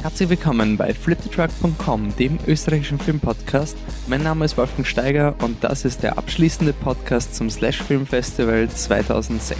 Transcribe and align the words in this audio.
Herzlich 0.00 0.28
willkommen 0.28 0.76
bei 0.76 0.94
fliptetruck.com, 0.94 2.14
dem 2.14 2.38
österreichischen 2.46 3.00
Filmpodcast. 3.00 3.76
Mein 4.06 4.22
Name 4.22 4.44
ist 4.44 4.56
Wolfgang 4.56 4.86
Steiger 4.86 5.34
und 5.42 5.64
das 5.64 5.84
ist 5.84 6.04
der 6.04 6.16
abschließende 6.16 6.72
Podcast 6.72 7.34
zum 7.34 7.50
Slash 7.50 7.82
Film 7.82 8.06
Festival 8.06 8.68
2016. 8.68 9.56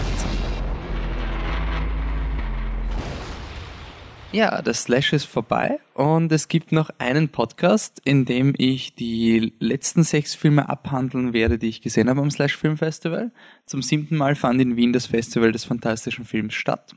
Ja, 4.31 4.61
das 4.61 4.83
Slash 4.83 5.11
ist 5.11 5.25
vorbei 5.25 5.81
und 5.93 6.31
es 6.31 6.47
gibt 6.47 6.71
noch 6.71 6.89
einen 6.99 7.27
Podcast, 7.27 8.01
in 8.05 8.23
dem 8.23 8.53
ich 8.57 8.95
die 8.95 9.53
letzten 9.59 10.03
sechs 10.03 10.35
Filme 10.35 10.69
abhandeln 10.69 11.33
werde, 11.33 11.57
die 11.57 11.67
ich 11.67 11.81
gesehen 11.81 12.09
habe 12.09 12.21
am 12.21 12.31
Slash 12.31 12.55
Film 12.55 12.77
Festival. 12.77 13.33
Zum 13.65 13.81
siebten 13.81 14.15
Mal 14.15 14.35
fand 14.35 14.61
in 14.61 14.77
Wien 14.77 14.93
das 14.93 15.07
Festival 15.07 15.51
des 15.51 15.65
fantastischen 15.65 16.23
Films 16.23 16.53
statt. 16.53 16.95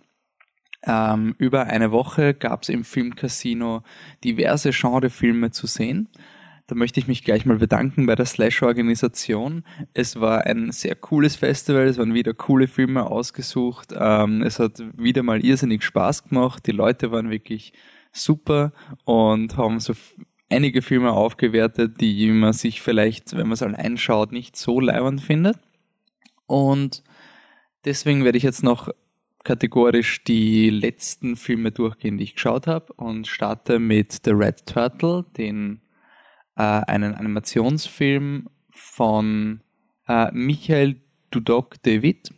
Ähm, 0.85 1.35
über 1.39 1.67
eine 1.67 1.93
Woche 1.93 2.35
gab 2.35 2.63
es 2.63 2.69
im 2.69 2.85
Filmcasino 2.85 3.83
diverse 4.25 4.71
Genrefilme 4.71 5.51
zu 5.51 5.67
sehen. 5.67 6.09
Da 6.67 6.75
möchte 6.75 7.01
ich 7.01 7.09
mich 7.09 7.25
gleich 7.25 7.45
mal 7.45 7.59
bedanken 7.59 8.07
bei 8.07 8.15
der 8.15 8.25
Slash-Organisation. 8.25 9.65
Es 9.95 10.21
war 10.21 10.47
ein 10.47 10.73
sehr 10.73 10.95
cooles 10.95 11.37
Festival, 11.37 11.87
es 11.87 11.99
waren 11.99 12.15
wieder 12.15 12.35
coole 12.35 12.67
Filme 12.67 13.05
ausgesucht. 13.05 13.93
Ähm, 13.95 14.43
es 14.43 14.59
hat 14.59 14.83
wieder 14.97 15.23
mal 15.23 15.45
irrsinnig 15.45 15.83
Spaß 15.83 16.29
gemacht. 16.29 16.67
Die 16.67 16.73
Leute 16.73 17.11
waren 17.13 17.31
wirklich 17.31 17.73
super 18.13 18.73
und 19.05 19.57
haben 19.57 19.81
so 19.81 19.95
einige 20.49 20.83
Filme 20.83 21.13
aufgewertet, 21.13 22.01
die 22.01 22.31
man 22.31 22.53
sich 22.53 22.83
vielleicht, 22.83 23.33
wenn 23.33 23.49
man 23.49 23.53
es 23.53 23.63
allein 23.63 23.97
schaut, 23.97 24.33
nicht 24.33 24.57
so 24.57 24.81
leibend 24.81 25.21
findet. 25.21 25.59
Und 26.47 27.03
deswegen 27.85 28.25
werde 28.25 28.39
ich 28.39 28.45
jetzt 28.45 28.63
noch 28.63 28.89
kategorisch 29.45 30.25
die 30.25 30.71
letzten 30.71 31.37
Filme 31.37 31.73
durchgehen, 31.73 32.19
die 32.19 32.25
ich 32.25 32.35
geschaut 32.35 32.67
habe 32.67 32.93
und 32.95 33.27
starte 33.27 33.79
mit 33.79 34.21
The 34.25 34.31
Red 34.33 34.67
Turtle, 34.67 35.25
den 35.37 35.81
äh, 36.57 36.63
einen 36.63 37.15
Animationsfilm 37.15 38.49
von 38.71 39.61
äh, 40.09 40.31
Michael 40.33 41.01
Dudok 41.31 41.83
David. 41.83 42.33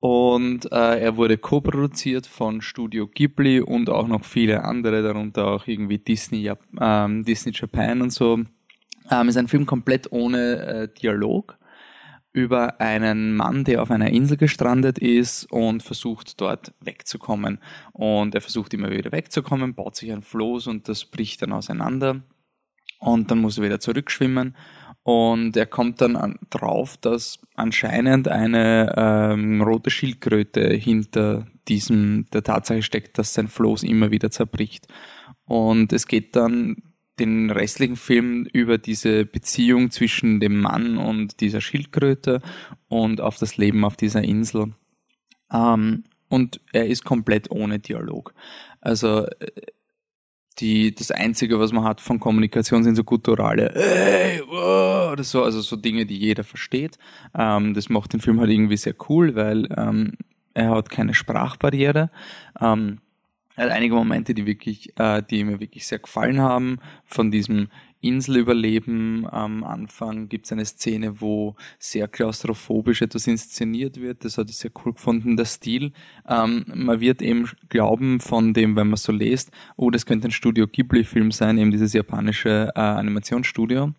Und 0.00 0.70
äh, 0.70 1.00
er 1.00 1.16
wurde 1.16 1.38
co-produziert 1.38 2.26
von 2.26 2.60
Studio 2.60 3.08
Ghibli 3.08 3.60
und 3.60 3.90
auch 3.90 4.06
noch 4.06 4.24
viele 4.24 4.62
andere, 4.62 5.02
darunter 5.02 5.48
auch 5.48 5.66
irgendwie 5.66 5.98
Disney, 5.98 6.50
ähm, 6.80 7.24
Disney 7.24 7.52
Japan 7.52 8.02
und 8.02 8.12
so. 8.12 8.38
Ähm, 9.10 9.28
ist 9.28 9.36
ein 9.36 9.48
Film 9.48 9.66
komplett 9.66 10.12
ohne 10.12 10.66
äh, 10.66 10.88
Dialog 11.00 11.57
über 12.32 12.80
einen 12.80 13.34
Mann, 13.34 13.64
der 13.64 13.82
auf 13.82 13.90
einer 13.90 14.10
Insel 14.10 14.36
gestrandet 14.36 14.98
ist 14.98 15.50
und 15.50 15.82
versucht 15.82 16.40
dort 16.40 16.72
wegzukommen. 16.80 17.58
Und 17.92 18.34
er 18.34 18.40
versucht 18.40 18.74
immer 18.74 18.90
wieder 18.90 19.12
wegzukommen, 19.12 19.74
baut 19.74 19.96
sich 19.96 20.12
ein 20.12 20.22
Floß 20.22 20.66
und 20.66 20.88
das 20.88 21.04
bricht 21.04 21.42
dann 21.42 21.52
auseinander 21.52 22.22
und 23.00 23.30
dann 23.30 23.38
muss 23.38 23.58
er 23.58 23.64
wieder 23.64 23.80
zurückschwimmen 23.80 24.56
und 25.02 25.56
er 25.56 25.66
kommt 25.66 26.00
dann 26.02 26.16
an, 26.16 26.38
drauf, 26.50 26.98
dass 26.98 27.38
anscheinend 27.54 28.28
eine 28.28 28.94
ähm, 28.96 29.62
rote 29.62 29.90
Schildkröte 29.90 30.68
hinter 30.74 31.46
diesem 31.66 32.26
der 32.32 32.42
Tatsache 32.42 32.82
steckt, 32.82 33.16
dass 33.16 33.32
sein 33.32 33.48
Floß 33.48 33.84
immer 33.84 34.10
wieder 34.10 34.30
zerbricht. 34.30 34.86
Und 35.44 35.92
es 35.94 36.06
geht 36.08 36.36
dann 36.36 36.76
den 37.20 37.50
restlichen 37.50 37.96
Film 37.96 38.46
über 38.52 38.78
diese 38.78 39.24
Beziehung 39.24 39.90
zwischen 39.90 40.40
dem 40.40 40.60
Mann 40.60 40.98
und 40.98 41.40
dieser 41.40 41.60
Schildkröte 41.60 42.40
und 42.88 43.20
auf 43.20 43.38
das 43.38 43.56
Leben 43.56 43.84
auf 43.84 43.96
dieser 43.96 44.22
Insel. 44.22 44.74
Ähm, 45.52 46.04
und 46.28 46.60
er 46.72 46.86
ist 46.86 47.04
komplett 47.04 47.50
ohne 47.50 47.78
Dialog. 47.78 48.34
Also 48.80 49.26
äh, 49.26 49.46
die, 50.60 50.94
das 50.94 51.10
Einzige, 51.10 51.60
was 51.60 51.72
man 51.72 51.84
hat 51.84 52.00
von 52.00 52.18
Kommunikation, 52.18 52.82
sind 52.82 52.96
so 52.96 53.04
gutturale 53.04 53.72
hey, 53.74 54.42
oder 54.42 55.22
so, 55.22 55.42
also 55.42 55.60
so 55.60 55.76
Dinge, 55.76 56.04
die 56.04 56.18
jeder 56.18 56.44
versteht. 56.44 56.98
Ähm, 57.34 57.74
das 57.74 57.88
macht 57.88 58.12
den 58.12 58.20
Film 58.20 58.40
halt 58.40 58.50
irgendwie 58.50 58.76
sehr 58.76 58.94
cool, 59.08 59.34
weil 59.34 59.68
ähm, 59.76 60.14
er 60.54 60.70
hat 60.70 60.90
keine 60.90 61.14
Sprachbarriere. 61.14 62.10
Ähm, 62.60 62.98
er 63.58 63.66
hat 63.66 63.72
einige 63.72 63.96
Momente, 63.96 64.34
die 64.34 64.46
wirklich, 64.46 64.96
äh, 64.98 65.20
die 65.28 65.42
mir 65.42 65.58
wirklich 65.58 65.86
sehr 65.86 65.98
gefallen 65.98 66.40
haben, 66.40 66.78
von 67.04 67.32
diesem 67.32 67.68
Inselüberleben 68.00 69.26
am 69.28 69.64
Anfang 69.64 70.28
gibt 70.28 70.46
es 70.46 70.52
eine 70.52 70.64
Szene, 70.64 71.20
wo 71.20 71.56
sehr 71.80 72.06
klaustrophobisch 72.06 73.02
etwas 73.02 73.26
inszeniert 73.26 74.00
wird. 74.00 74.24
Das 74.24 74.38
hatte 74.38 74.50
ich 74.50 74.58
sehr 74.58 74.70
cool 74.84 74.92
gefunden, 74.92 75.36
der 75.36 75.46
Stil. 75.46 75.92
Ähm, 76.28 76.66
man 76.72 77.00
wird 77.00 77.20
eben 77.20 77.50
glauben 77.68 78.20
von 78.20 78.54
dem, 78.54 78.76
wenn 78.76 78.86
man 78.86 78.96
so 78.96 79.10
liest, 79.10 79.50
oh, 79.76 79.90
das 79.90 80.06
könnte 80.06 80.28
ein 80.28 80.30
Studio 80.30 80.68
Ghibli-Film 80.68 81.32
sein, 81.32 81.58
eben 81.58 81.72
dieses 81.72 81.92
japanische 81.92 82.70
äh, 82.76 82.80
Animationsstudio. 82.80 83.92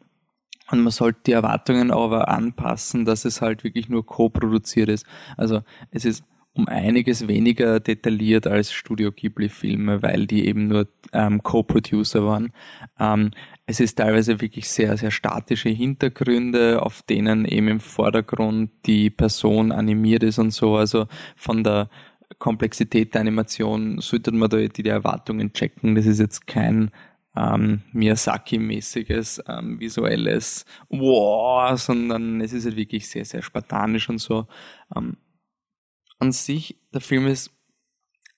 Und 0.72 0.81
man 0.81 0.91
sollte 0.91 1.20
die 1.26 1.34
Erwartungen 1.34 1.91
aber 1.91 2.30
anpassen, 2.30 3.03
dass 3.03 3.26
es 3.26 3.41
halt 3.41 3.66
wirklich 3.66 3.90
nur 3.90 4.06
co-produziert 4.06 4.88
ist. 4.88 5.06
Also 5.36 5.64
es 5.91 6.06
ist 6.06 6.24
um 6.59 6.68
einiges 6.68 7.28
weniger 7.28 7.80
detailliert 7.80 8.46
als 8.46 8.74
Studio 8.74 9.12
Ghibli-Filme, 9.12 10.02
weil 10.02 10.28
die 10.28 10.46
eben 10.46 10.68
nur 10.68 10.88
ähm, 11.14 11.42
Co-Producer 11.42 12.25
waren. 12.25 12.52
Ähm, 13.00 13.31
es 13.66 13.80
ist 13.80 13.97
teilweise 13.97 14.42
wirklich 14.42 14.70
sehr, 14.70 14.97
sehr 14.97 15.12
statische 15.12 15.70
Hintergründe, 15.70 16.81
auf 16.81 17.02
denen 17.03 17.46
eben 17.46 17.70
im 17.70 17.80
Vordergrund 17.80 18.72
die 18.86 19.09
Person 19.09 19.72
animiert 19.72 20.24
ist 20.24 20.38
und 20.38 20.52
so. 20.52 20.75
Also 20.75 21.08
von 21.38 21.64
der 21.64 21.90
Komplexität 22.40 23.14
der 23.14 23.22
Animation 23.22 24.00
sollte 24.02 24.31
man 24.31 24.50
da 24.50 24.58
die, 24.58 24.90
Erwartungen 24.90 25.53
checken. 25.53 25.96
Das 25.96 26.06
ist 26.06 26.20
jetzt 26.20 26.46
kein 26.46 26.91
ähm, 27.38 27.84
Miyazaki-mäßiges 27.94 29.44
ähm, 29.47 29.80
visuelles 29.80 30.66
Wow, 30.90 31.80
sondern 31.80 32.41
es 32.41 32.52
ist 32.52 32.66
halt 32.66 32.76
wirklich 32.76 33.08
sehr, 33.08 33.24
sehr 33.24 33.41
spartanisch 33.41 34.09
und 34.09 34.20
so. 34.20 34.47
Ähm, 34.94 35.16
an 36.19 36.31
sich, 36.31 36.78
der 36.94 37.02
Film 37.02 37.28
ist 37.28 37.52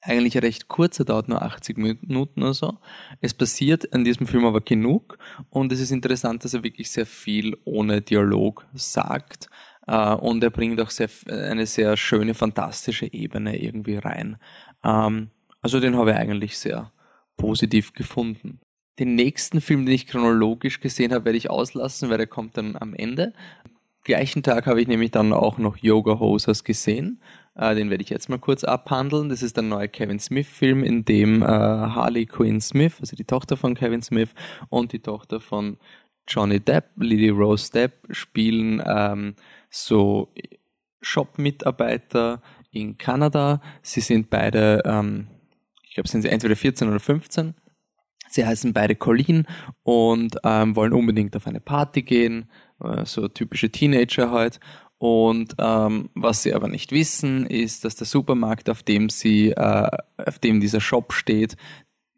eigentlich 0.01 0.41
recht 0.41 0.67
kurz, 0.67 0.99
er 0.99 1.05
dauert 1.05 1.29
nur 1.29 1.41
80 1.41 1.77
Minuten 1.77 2.41
oder 2.41 2.53
so. 2.53 2.77
Es 3.19 3.33
passiert 3.33 3.83
in 3.85 4.03
diesem 4.03 4.25
Film 4.25 4.45
aber 4.45 4.61
genug 4.61 5.17
und 5.49 5.71
es 5.71 5.79
ist 5.79 5.91
interessant, 5.91 6.43
dass 6.43 6.53
er 6.53 6.63
wirklich 6.63 6.89
sehr 6.89 7.05
viel 7.05 7.57
ohne 7.65 8.01
Dialog 8.01 8.65
sagt 8.73 9.49
äh, 9.87 10.13
und 10.13 10.43
er 10.43 10.49
bringt 10.49 10.81
auch 10.81 10.89
sehr, 10.89 11.09
eine 11.27 11.67
sehr 11.67 11.97
schöne, 11.97 12.33
fantastische 12.33 13.11
Ebene 13.13 13.61
irgendwie 13.61 13.97
rein. 13.97 14.37
Ähm, 14.83 15.29
also 15.61 15.79
den 15.79 15.95
habe 15.95 16.11
ich 16.11 16.17
eigentlich 16.17 16.57
sehr 16.57 16.91
positiv 17.37 17.93
gefunden. 17.93 18.59
Den 18.97 19.15
nächsten 19.15 19.61
Film, 19.61 19.85
den 19.85 19.95
ich 19.95 20.07
chronologisch 20.07 20.79
gesehen 20.79 21.13
habe, 21.13 21.25
werde 21.25 21.37
ich 21.37 21.49
auslassen, 21.49 22.09
weil 22.09 22.17
der 22.17 22.27
kommt 22.27 22.57
dann 22.57 22.75
am 22.75 22.93
Ende. 22.93 23.33
Gleichen 24.03 24.41
Tag 24.41 24.65
habe 24.65 24.81
ich 24.81 24.87
nämlich 24.87 25.11
dann 25.11 25.31
auch 25.31 25.59
noch 25.59 25.77
Yoga 25.77 26.19
Hosers 26.19 26.63
gesehen 26.63 27.21
äh, 27.55 27.75
den 27.75 27.89
werde 27.89 28.03
ich 28.03 28.09
jetzt 28.09 28.29
mal 28.29 28.39
kurz 28.39 28.63
abhandeln. 28.63 29.29
Das 29.29 29.43
ist 29.43 29.57
der 29.57 29.63
neue 29.63 29.89
Kevin 29.89 30.19
Smith-Film, 30.19 30.83
in 30.83 31.05
dem 31.05 31.41
äh, 31.41 31.45
Harley 31.45 32.25
Quinn 32.25 32.61
Smith, 32.61 32.97
also 32.99 33.15
die 33.15 33.25
Tochter 33.25 33.57
von 33.57 33.75
Kevin 33.75 34.01
Smith 34.01 34.29
und 34.69 34.93
die 34.93 34.99
Tochter 34.99 35.39
von 35.39 35.77
Johnny 36.27 36.59
Depp, 36.59 36.85
Lily 36.97 37.29
Rose 37.29 37.71
Depp, 37.71 38.07
spielen 38.11 38.81
ähm, 38.85 39.35
so 39.69 40.33
Shop-Mitarbeiter 41.01 42.41
in 42.71 42.97
Kanada. 42.97 43.61
Sie 43.81 44.01
sind 44.01 44.29
beide, 44.29 44.81
ähm, 44.85 45.27
ich 45.83 45.95
glaube, 45.95 46.07
sind 46.07 46.21
sie 46.21 46.29
entweder 46.29 46.55
14 46.55 46.87
oder 46.87 46.99
15. 46.99 47.55
Sie 48.29 48.45
heißen 48.45 48.71
beide 48.71 48.95
Colleen 48.95 49.45
und 49.83 50.37
ähm, 50.45 50.75
wollen 50.77 50.93
unbedingt 50.93 51.35
auf 51.35 51.47
eine 51.47 51.59
Party 51.59 52.01
gehen, 52.01 52.49
äh, 52.81 53.03
so 53.05 53.27
typische 53.27 53.69
Teenager 53.69 54.31
halt. 54.31 54.61
Und 55.01 55.55
ähm, 55.57 56.11
was 56.13 56.43
sie 56.43 56.53
aber 56.53 56.67
nicht 56.67 56.91
wissen, 56.91 57.47
ist, 57.47 57.85
dass 57.85 57.95
der 57.95 58.05
Supermarkt, 58.05 58.69
auf 58.69 58.83
dem 58.83 59.09
sie, 59.09 59.49
äh, 59.49 59.89
auf 60.17 60.37
dem 60.37 60.61
dieser 60.61 60.79
Shop 60.79 61.13
steht, 61.13 61.57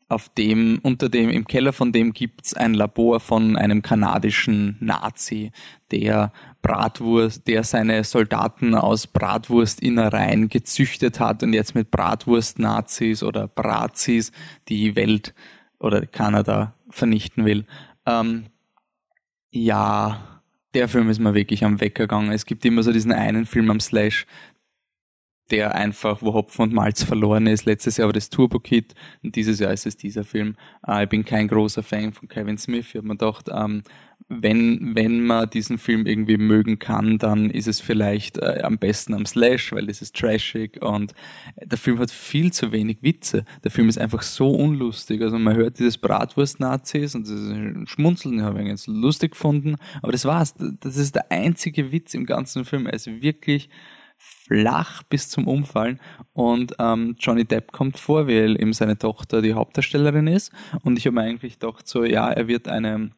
auf 0.10 0.28
dem, 0.28 0.82
unter 0.84 1.08
dem, 1.08 1.30
im 1.30 1.48
Keller 1.48 1.72
von 1.72 1.94
dem 1.94 2.12
gibt's 2.12 2.54
ein 2.54 2.74
Labor 2.74 3.22
von 3.22 3.56
einem 3.56 3.84
kanadischen 3.84 4.76
Nazi, 4.82 5.54
der 5.92 6.34
Bratwurst, 6.62 7.48
der 7.48 7.64
seine 7.64 8.04
Soldaten 8.04 8.76
aus 8.76 9.08
Bratwurstinnereien 9.08 10.50
gezüchtet 10.50 11.22
hat 11.22 11.42
und 11.42 11.54
jetzt 11.54 11.76
mit 11.76 11.90
Bratwurst-Nazis 11.90 13.24
oder 13.24 13.48
Brazis 13.48 14.34
die 14.68 14.98
Welt 14.98 15.34
oder 15.80 16.06
Kanada 16.06 16.74
vernichten 16.90 17.46
will. 17.46 17.66
Ähm, 18.06 18.48
ja, 19.52 20.33
der 20.74 20.88
Film 20.88 21.10
ist 21.10 21.20
mir 21.20 21.34
wirklich 21.34 21.64
am 21.64 21.80
Wecker 21.80 22.04
gegangen. 22.04 22.32
Es 22.32 22.46
gibt 22.46 22.66
immer 22.66 22.84
so 22.84 22.92
diesen 22.92 23.12
einen 23.12 23.46
Film 23.46 23.70
am 23.70 23.80
Slash, 23.80 24.26
der 25.52 25.76
einfach, 25.76 26.22
wo 26.22 26.34
Hopfen 26.34 26.64
und 26.64 26.74
Malz 26.74 27.04
verloren 27.04 27.48
ist. 27.48 27.66
Letztes 27.66 27.98
Jahr 27.98 28.08
war 28.08 28.14
das 28.14 28.30
Turbo 28.30 28.60
Kid 28.60 28.96
und 29.24 29.36
dieses 29.36 29.60
Jahr 29.60 29.74
ist 29.74 29.86
es 29.86 29.98
dieser 29.98 30.24
Film. 30.24 30.56
Äh, 30.88 31.04
ich 31.04 31.10
bin 31.10 31.26
kein 31.26 31.48
großer 31.48 31.84
Fan 31.84 32.14
von 32.14 32.28
Kevin 32.28 32.58
Smith. 32.58 32.88
Ich 32.90 32.96
habe 32.96 33.08
mir 33.08 33.18
gedacht, 33.18 33.50
ähm, 33.54 33.84
wenn, 34.30 34.96
wenn 34.96 35.24
man 35.24 35.50
diesen 35.50 35.78
Film 35.78 36.06
irgendwie 36.06 36.38
mögen 36.38 36.80
kann, 36.80 37.18
dann 37.18 37.50
ist 37.50 37.68
es 37.68 37.80
vielleicht 37.80 38.38
äh, 38.38 38.62
am 38.64 38.78
besten 38.78 39.14
am 39.14 39.26
Slash, 39.26 39.72
weil 39.74 39.90
es 39.90 40.02
ist 40.02 40.16
trashig 40.16 40.82
und 40.82 41.14
der 41.62 41.78
Film 41.78 42.00
hat 42.00 42.12
viel 42.12 42.52
zu 42.52 42.72
wenig 42.72 43.00
Witze. 43.02 43.46
Der 43.64 43.72
Film 43.72 43.90
ist 43.90 43.98
einfach 43.98 44.22
so 44.22 44.52
unlustig. 44.52 45.22
Also 45.22 45.38
man 45.38 45.56
hört 45.56 45.80
dieses 45.80 45.98
Bratwurst-Nazis 45.98 47.16
und 47.16 47.28
das 47.28 47.90
Schmunzeln, 47.90 48.42
habe 48.42 48.62
ich 48.62 48.68
ganz 48.68 48.88
lustig 48.88 49.32
gefunden, 49.32 49.76
aber 50.02 50.12
das 50.12 50.26
war's. 50.26 50.56
Das 50.80 50.98
ist 50.98 51.16
der 51.16 51.32
einzige 51.32 51.92
Witz 51.92 52.14
im 52.14 52.26
ganzen 52.26 52.66
Film. 52.66 52.86
Er 52.86 52.94
ist 52.94 53.22
wirklich 53.22 53.70
flach 54.18 55.04
bis 55.04 55.30
zum 55.30 55.48
Umfallen 55.48 56.00
und 56.32 56.76
ähm, 56.80 57.16
Johnny 57.20 57.44
Depp 57.44 57.72
kommt 57.74 58.00
vor, 58.00 58.28
weil 58.28 58.60
eben 58.62 58.72
seine 58.72 58.98
Tochter 58.98 59.42
die 59.42 59.54
Hauptdarstellerin 59.54 60.28
ist 60.28 60.52
und 60.84 60.98
ich 60.98 61.06
habe 61.06 61.16
mir 61.16 61.24
eigentlich 61.24 61.60
gedacht 61.60 61.88
so, 61.88 62.06
ja, 62.06 62.32
er 62.32 62.48
wird 62.48 62.70
eine 62.70 63.12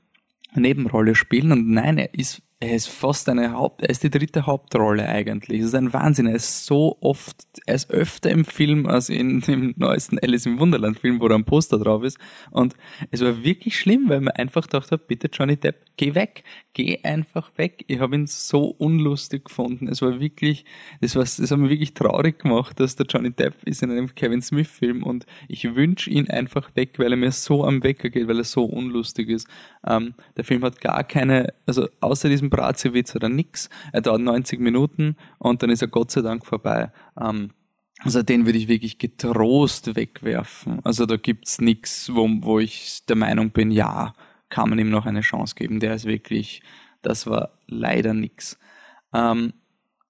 Nebenrolle 0.55 1.15
spielen. 1.15 1.51
Und 1.51 1.69
nein, 1.69 1.97
er 1.97 2.13
ist 2.13 2.41
er 2.61 2.73
ist 2.73 2.87
fast 2.87 3.27
eine 3.27 3.51
Haupt, 3.51 3.81
er 3.81 3.89
ist 3.89 4.03
die 4.03 4.09
dritte 4.09 4.45
Hauptrolle 4.45 5.07
eigentlich. 5.07 5.59
Es 5.59 5.67
ist 5.67 5.75
ein 5.75 5.91
Wahnsinn. 5.91 6.27
Er 6.27 6.35
ist 6.35 6.65
so 6.65 6.97
oft, 7.01 7.35
er 7.65 7.75
ist 7.75 7.91
öfter 7.91 8.31
im 8.31 8.45
Film 8.45 8.85
als 8.85 9.09
in 9.09 9.41
dem 9.47 9.73
neuesten 9.77 10.19
Alice 10.19 10.45
im 10.45 10.59
Wunderland 10.59 10.97
Film, 10.99 11.19
wo 11.19 11.27
da 11.27 11.35
ein 11.35 11.43
Poster 11.43 11.77
drauf 11.77 12.03
ist. 12.03 12.17
Und 12.51 12.73
es 13.11 13.21
war 13.21 13.43
wirklich 13.43 13.77
schlimm, 13.77 14.07
weil 14.07 14.21
man 14.21 14.33
einfach 14.35 14.63
gedacht 14.63 14.91
hat, 14.91 15.07
bitte 15.07 15.29
Johnny 15.31 15.57
Depp, 15.57 15.83
geh 15.97 16.15
weg, 16.15 16.43
geh 16.73 16.99
einfach 17.03 17.51
weg. 17.57 17.83
Ich 17.87 17.99
habe 17.99 18.15
ihn 18.15 18.25
so 18.25 18.67
unlustig 18.67 19.45
gefunden. 19.45 19.89
Es 19.89 20.01
war 20.01 20.21
wirklich, 20.21 20.63
das 21.01 21.15
war, 21.15 21.23
das 21.23 21.39
hat 21.51 21.57
mich 21.57 21.69
wirklich 21.69 21.93
traurig 21.93 22.39
gemacht, 22.39 22.79
dass 22.79 22.95
der 22.95 23.05
Johnny 23.05 23.31
Depp 23.31 23.55
ist 23.65 23.83
in 23.83 23.91
einem 23.91 24.15
Kevin 24.15 24.41
Smith 24.41 24.69
Film 24.69 25.03
und 25.03 25.25
ich 25.49 25.75
wünsche 25.75 26.09
ihn 26.09 26.29
einfach 26.29 26.71
weg, 26.75 26.99
weil 26.99 27.11
er 27.11 27.17
mir 27.17 27.31
so 27.31 27.65
am 27.65 27.83
Wecker 27.83 28.09
geht, 28.09 28.29
weil 28.29 28.37
er 28.37 28.43
so 28.45 28.63
unlustig 28.63 29.29
ist. 29.29 29.47
Ähm, 29.85 30.13
der 30.37 30.45
Film 30.45 30.63
hat 30.63 30.79
gar 30.79 31.03
keine, 31.03 31.53
also 31.65 31.87
außer 31.99 32.29
diesem 32.29 32.44
Brazewitz 32.49 33.15
oder 33.15 33.29
nix. 33.29 33.69
Er 33.91 34.01
dauert 34.01 34.21
90 34.21 34.59
Minuten 34.59 35.15
und 35.37 35.63
dann 35.63 35.69
ist 35.69 35.81
er 35.81 35.87
Gott 35.87 36.11
sei 36.11 36.21
Dank 36.21 36.45
vorbei. 36.45 36.91
Ähm, 37.19 37.51
also 37.99 38.21
den 38.21 38.45
würde 38.45 38.57
ich 38.57 38.67
wirklich 38.67 38.97
getrost 38.97 39.95
wegwerfen. 39.95 40.79
Also 40.83 41.05
da 41.05 41.17
gibt's 41.17 41.61
nix, 41.61 42.13
wo, 42.13 42.27
wo 42.41 42.59
ich 42.59 43.05
der 43.07 43.15
Meinung 43.15 43.51
bin, 43.51 43.71
ja, 43.71 44.13
kann 44.49 44.69
man 44.69 44.79
ihm 44.79 44.89
noch 44.89 45.05
eine 45.05 45.21
Chance 45.21 45.55
geben. 45.55 45.79
Der 45.79 45.95
ist 45.95 46.05
wirklich, 46.05 46.61
das 47.01 47.27
war 47.27 47.57
leider 47.67 48.13
nix. 48.13 48.59
Ähm, 49.13 49.53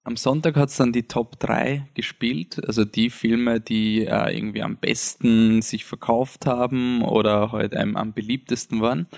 am 0.06 0.16
Sonntag 0.16 0.54
hat 0.54 0.68
es 0.68 0.76
dann 0.76 0.92
die 0.92 1.08
Top 1.08 1.40
3 1.40 1.88
gespielt, 1.94 2.64
also 2.64 2.84
die 2.84 3.10
Filme, 3.10 3.60
die 3.60 4.06
äh, 4.06 4.36
irgendwie 4.38 4.62
am 4.62 4.76
besten 4.76 5.62
sich 5.62 5.84
verkauft 5.84 6.46
haben 6.46 7.02
oder 7.02 7.50
halt 7.50 7.76
am 7.76 8.12
beliebtesten 8.12 8.80
waren. 8.80 9.08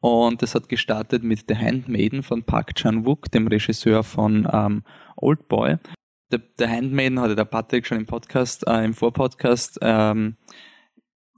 Und 0.00 0.40
das 0.40 0.54
hat 0.54 0.70
gestartet 0.70 1.22
mit 1.24 1.44
The 1.46 1.56
Handmaiden 1.56 2.22
von 2.22 2.42
Park 2.42 2.74
Chan-wook, 2.74 3.30
dem 3.30 3.48
Regisseur 3.48 4.02
von 4.02 4.48
ähm, 4.50 4.82
Old 5.16 5.46
Boy. 5.48 5.76
The, 6.30 6.38
The 6.58 6.68
Handmaiden 6.68 7.20
hatte 7.20 7.36
der 7.36 7.44
Patrick 7.44 7.86
schon 7.86 7.98
im 7.98 8.06
Podcast, 8.06 8.66
äh, 8.66 8.82
im 8.82 8.94
Vorpodcast 8.94 9.80
ähm, 9.82 10.36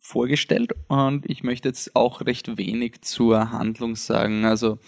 vorgestellt 0.01 0.75
und 0.87 1.29
ich 1.29 1.43
möchte 1.43 1.69
jetzt 1.69 1.97
auch 1.97 2.21
recht 2.21 2.57
wenig 2.57 3.03
zur 3.03 3.51
Handlung 3.51 3.97
sagen. 3.97 4.45
Also 4.45 4.79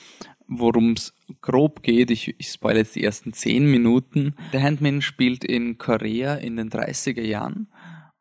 worum 0.46 0.92
es 0.92 1.13
grob 1.40 1.82
geht. 1.82 2.10
Ich, 2.10 2.34
ich 2.38 2.48
spoilere 2.48 2.80
jetzt 2.80 2.96
die 2.96 3.04
ersten 3.04 3.32
zehn 3.32 3.70
Minuten. 3.70 4.34
Der 4.52 4.62
Handman 4.62 5.02
spielt 5.02 5.44
in 5.44 5.78
Korea 5.78 6.34
in 6.34 6.56
den 6.56 6.70
30er 6.70 7.22
Jahren 7.22 7.68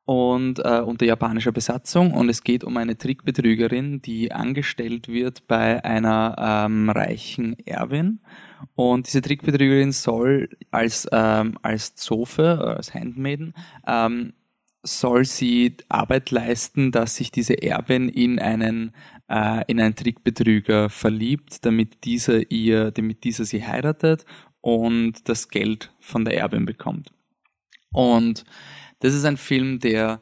und 0.06 0.60
äh, 0.60 0.82
unter 0.82 1.06
japanischer 1.06 1.52
Besatzung 1.52 2.12
und 2.12 2.28
es 2.30 2.44
geht 2.44 2.64
um 2.64 2.76
eine 2.76 2.98
Trickbetrügerin, 2.98 4.02
die 4.02 4.34
angestellt 4.34 5.08
wird 5.08 5.48
bei 5.48 5.84
einer 5.86 6.36
ähm, 6.66 6.90
reichen 6.90 7.58
Erbin 7.66 8.20
und 8.76 9.08
diese 9.08 9.22
Trickbetrügerin 9.22 9.94
soll 9.94 10.50
als 10.72 11.08
ähm, 11.12 11.58
als 11.62 11.96
Zofe, 11.96 12.60
äh, 12.62 12.76
als 12.76 12.94
Handmaiden 12.94 13.54
ähm, 13.88 14.34
soll 14.84 15.24
sie 15.24 15.78
Arbeit 15.88 16.32
leisten, 16.32 16.92
dass 16.92 17.16
sich 17.16 17.32
diese 17.32 17.62
Erbin 17.62 18.10
in 18.10 18.40
einen 18.40 18.92
äh, 19.34 19.64
in 19.68 19.80
einen 19.80 19.96
Trickbetrüger 19.96 20.90
verliebt, 20.90 21.66
damit 21.66 22.04
dieser 22.04 22.52
ihr, 22.52 22.92
damit 22.92 23.24
dieser 23.24 23.46
sie 23.46 23.66
heiratet 23.66 24.26
und 24.62 25.28
das 25.28 25.50
Geld 25.50 25.92
von 26.00 26.24
der 26.24 26.38
Erbin 26.38 26.66
bekommt. 26.66 27.12
Und 27.92 28.44
das 29.00 29.14
ist 29.14 29.26
ein 29.26 29.38
Film, 29.38 29.80
der 29.80 30.22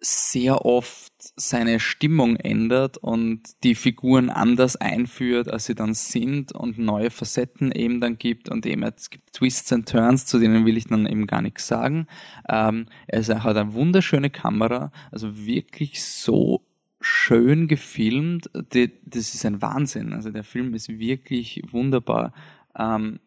sehr 0.00 0.64
oft 0.66 1.12
seine 1.36 1.80
Stimmung 1.80 2.36
ändert 2.36 2.98
und 2.98 3.42
die 3.62 3.74
Figuren 3.74 4.28
anders 4.28 4.76
einführt, 4.76 5.48
als 5.48 5.64
sie 5.64 5.74
dann 5.74 5.94
sind 5.94 6.52
und 6.52 6.78
neue 6.78 7.10
Facetten 7.10 7.72
eben 7.72 8.00
dann 8.00 8.18
gibt 8.18 8.50
und 8.50 8.66
eben 8.66 8.82
es 8.82 9.08
gibt 9.08 9.32
Twists 9.32 9.72
and 9.72 9.88
Turns, 9.88 10.26
zu 10.26 10.38
denen 10.38 10.66
will 10.66 10.76
ich 10.76 10.86
dann 10.86 11.06
eben 11.06 11.26
gar 11.26 11.40
nichts 11.40 11.66
sagen. 11.66 12.06
Ähm, 12.48 12.86
er 13.06 13.44
hat 13.44 13.56
eine 13.56 13.72
wunderschöne 13.72 14.28
Kamera, 14.28 14.92
also 15.10 15.46
wirklich 15.46 16.04
so 16.04 16.63
schön 17.04 17.68
gefilmt. 17.68 18.50
Das 18.52 19.34
ist 19.34 19.44
ein 19.44 19.60
Wahnsinn. 19.60 20.12
Also 20.12 20.30
der 20.30 20.44
Film 20.44 20.74
ist 20.74 20.88
wirklich 20.88 21.62
wunderbar. 21.70 22.32
Ähm, 22.76 23.20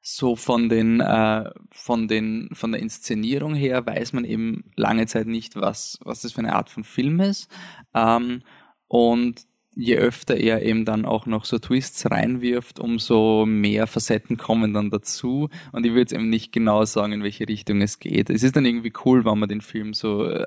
so 0.00 0.34
von 0.34 0.68
den, 0.68 1.00
äh, 1.00 1.50
von 1.70 2.08
den, 2.08 2.48
von 2.52 2.72
der 2.72 2.80
Inszenierung 2.80 3.54
her 3.54 3.86
weiß 3.86 4.14
man 4.14 4.24
eben 4.24 4.64
lange 4.74 5.06
Zeit 5.06 5.26
nicht, 5.26 5.54
was, 5.54 6.00
was 6.02 6.22
das 6.22 6.32
für 6.32 6.40
eine 6.40 6.54
Art 6.54 6.70
von 6.70 6.82
Film 6.82 7.20
ist. 7.20 7.48
Ähm, 7.94 8.42
und 8.88 9.46
je 9.74 9.96
öfter 9.96 10.36
er 10.36 10.62
eben 10.62 10.84
dann 10.84 11.04
auch 11.04 11.26
noch 11.26 11.44
so 11.44 11.58
Twists 11.58 12.10
reinwirft, 12.10 12.80
umso 12.80 13.46
mehr 13.46 13.86
Facetten 13.86 14.36
kommen 14.36 14.72
dann 14.72 14.90
dazu. 14.90 15.50
Und 15.72 15.86
ich 15.86 15.92
würde 15.92 16.00
jetzt 16.00 16.12
eben 16.12 16.30
nicht 16.30 16.52
genau 16.52 16.84
sagen, 16.84 17.12
in 17.12 17.22
welche 17.22 17.48
Richtung 17.48 17.80
es 17.80 17.98
geht. 17.98 18.28
Es 18.28 18.42
ist 18.42 18.56
dann 18.56 18.66
irgendwie 18.66 18.92
cool, 19.04 19.24
wenn 19.24 19.38
man 19.38 19.48
den 19.48 19.60
Film 19.60 19.94
so 19.94 20.24
äh, 20.24 20.46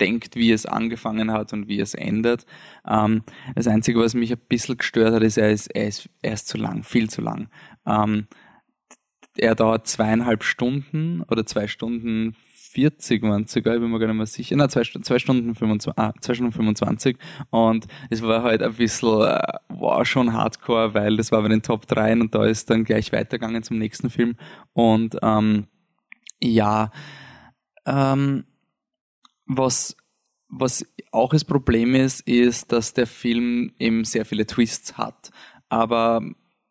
denkt, 0.00 0.36
wie 0.36 0.52
es 0.52 0.66
angefangen 0.66 1.32
hat 1.32 1.52
und 1.52 1.68
wie 1.68 1.80
es 1.80 1.94
endet. 1.94 2.46
Ähm, 2.88 3.22
das 3.54 3.66
Einzige, 3.66 4.00
was 4.00 4.14
mich 4.14 4.32
ein 4.32 4.40
bisschen 4.48 4.78
gestört 4.78 5.14
hat, 5.14 5.22
ist, 5.22 5.38
er 5.38 5.50
ist, 5.50 5.68
er 5.68 5.88
ist, 5.88 6.08
er 6.22 6.34
ist 6.34 6.48
zu 6.48 6.58
lang, 6.58 6.82
viel 6.82 7.10
zu 7.10 7.20
lang. 7.20 7.48
Ähm, 7.86 8.26
er 9.36 9.54
dauert 9.54 9.86
zweieinhalb 9.86 10.42
Stunden 10.42 11.22
oder 11.22 11.46
zwei 11.46 11.68
Stunden 11.68 12.34
40 12.78 13.22
waren 13.22 13.44
es 13.44 13.52
sogar, 13.52 13.74
ich 13.74 13.80
bin 13.80 13.90
mir 13.90 13.98
gar 13.98 14.06
nicht 14.06 14.16
mehr 14.16 14.26
sicher. 14.26 14.54
Na, 14.56 14.68
zwei, 14.68 14.82
zwei, 14.82 15.18
Stunden 15.18 15.54
25, 15.54 15.92
ah, 15.96 16.12
zwei 16.20 16.34
Stunden 16.34 16.52
25. 16.52 17.16
Und 17.50 17.86
es 18.10 18.22
war 18.22 18.42
halt 18.42 18.62
ein 18.62 18.74
bisschen, 18.74 19.22
äh, 19.22 19.40
war 19.68 20.04
schon 20.04 20.32
hardcore, 20.32 20.94
weil 20.94 21.16
das 21.16 21.32
war 21.32 21.42
bei 21.42 21.48
den 21.48 21.62
Top 21.62 21.86
3 21.86 22.12
und 22.12 22.34
da 22.34 22.44
ist 22.44 22.70
dann 22.70 22.84
gleich 22.84 23.12
weitergegangen 23.12 23.62
zum 23.62 23.78
nächsten 23.78 24.10
Film. 24.10 24.36
Und 24.74 25.16
ähm, 25.22 25.66
ja, 26.40 26.90
ähm, 27.86 28.44
was, 29.48 29.96
was 30.48 30.86
auch 31.10 31.30
das 31.30 31.44
Problem 31.44 31.94
ist, 31.94 32.20
ist, 32.28 32.70
dass 32.70 32.94
der 32.94 33.06
Film 33.06 33.72
eben 33.78 34.04
sehr 34.04 34.24
viele 34.24 34.46
Twists 34.46 34.96
hat. 34.96 35.30
Aber 35.68 36.22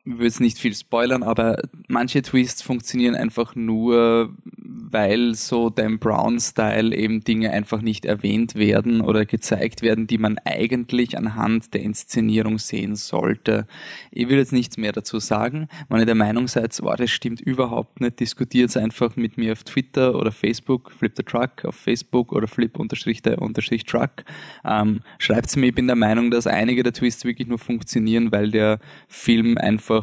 will 0.08 0.26
jetzt 0.26 0.40
nicht 0.40 0.58
viel 0.58 0.74
spoilern, 0.74 1.24
aber 1.24 1.58
manche 1.88 2.22
Twists 2.22 2.62
funktionieren 2.62 3.16
einfach 3.16 3.56
nur, 3.56 4.34
weil 4.56 5.36
so 5.36 5.70
Dan 5.70 6.00
Brown-Style 6.00 6.96
eben 6.96 7.24
Dinge 7.24 7.52
einfach 7.52 7.82
nicht 7.82 8.06
erwähnt 8.06 8.56
werden 8.56 9.02
oder 9.02 9.26
gezeigt 9.26 9.82
werden, 9.82 10.08
die 10.08 10.18
man 10.18 10.38
eigentlich 10.46 11.18
anhand 11.18 11.74
der 11.74 11.82
Inszenierung 11.82 12.58
sehen 12.58 12.96
sollte. 12.96 13.68
Ich 14.12 14.30
will 14.30 14.38
jetzt 14.38 14.54
nichts 14.54 14.78
mehr 14.78 14.94
dazu 14.94 15.20
sagen. 15.20 15.68
Wenn 15.90 16.00
ihr 16.00 16.06
der 16.06 16.16
Meinung 16.16 16.48
seid, 16.48 16.78
oh, 16.82 16.96
das 16.96 17.12
stimmt 17.12 17.42
überhaupt 17.42 18.00
nicht, 18.00 18.20
diskutiert 18.20 18.70
es 18.70 18.78
einfach 18.78 19.16
mit 19.16 19.38
mir 19.38 19.52
auf 19.54 19.64
Twitter 19.64 20.16
oder 20.16 20.32
Facebook, 20.32 20.92
Flip 20.92 21.14
the 21.16 21.24
Truck 21.24 21.66
auf 21.66 21.76
Facebook 21.76 22.32
oder 22.32 22.48
Flip-Truck. 22.48 24.24
Ähm, 24.66 25.02
Schreibt 25.20 25.56
mir, 25.58 25.68
ich 25.68 25.76
bin 25.76 25.88
der 25.88 25.96
Meinung, 25.96 26.32
dass 26.32 26.48
einige 26.48 26.84
der 26.84 26.94
Twists 26.94 27.26
wirklich 27.26 27.48
nur 27.48 27.60
funktionieren, 27.60 28.32
weil 28.32 28.52
der 28.52 28.80
Film 29.08 29.58
einfach 29.58 29.97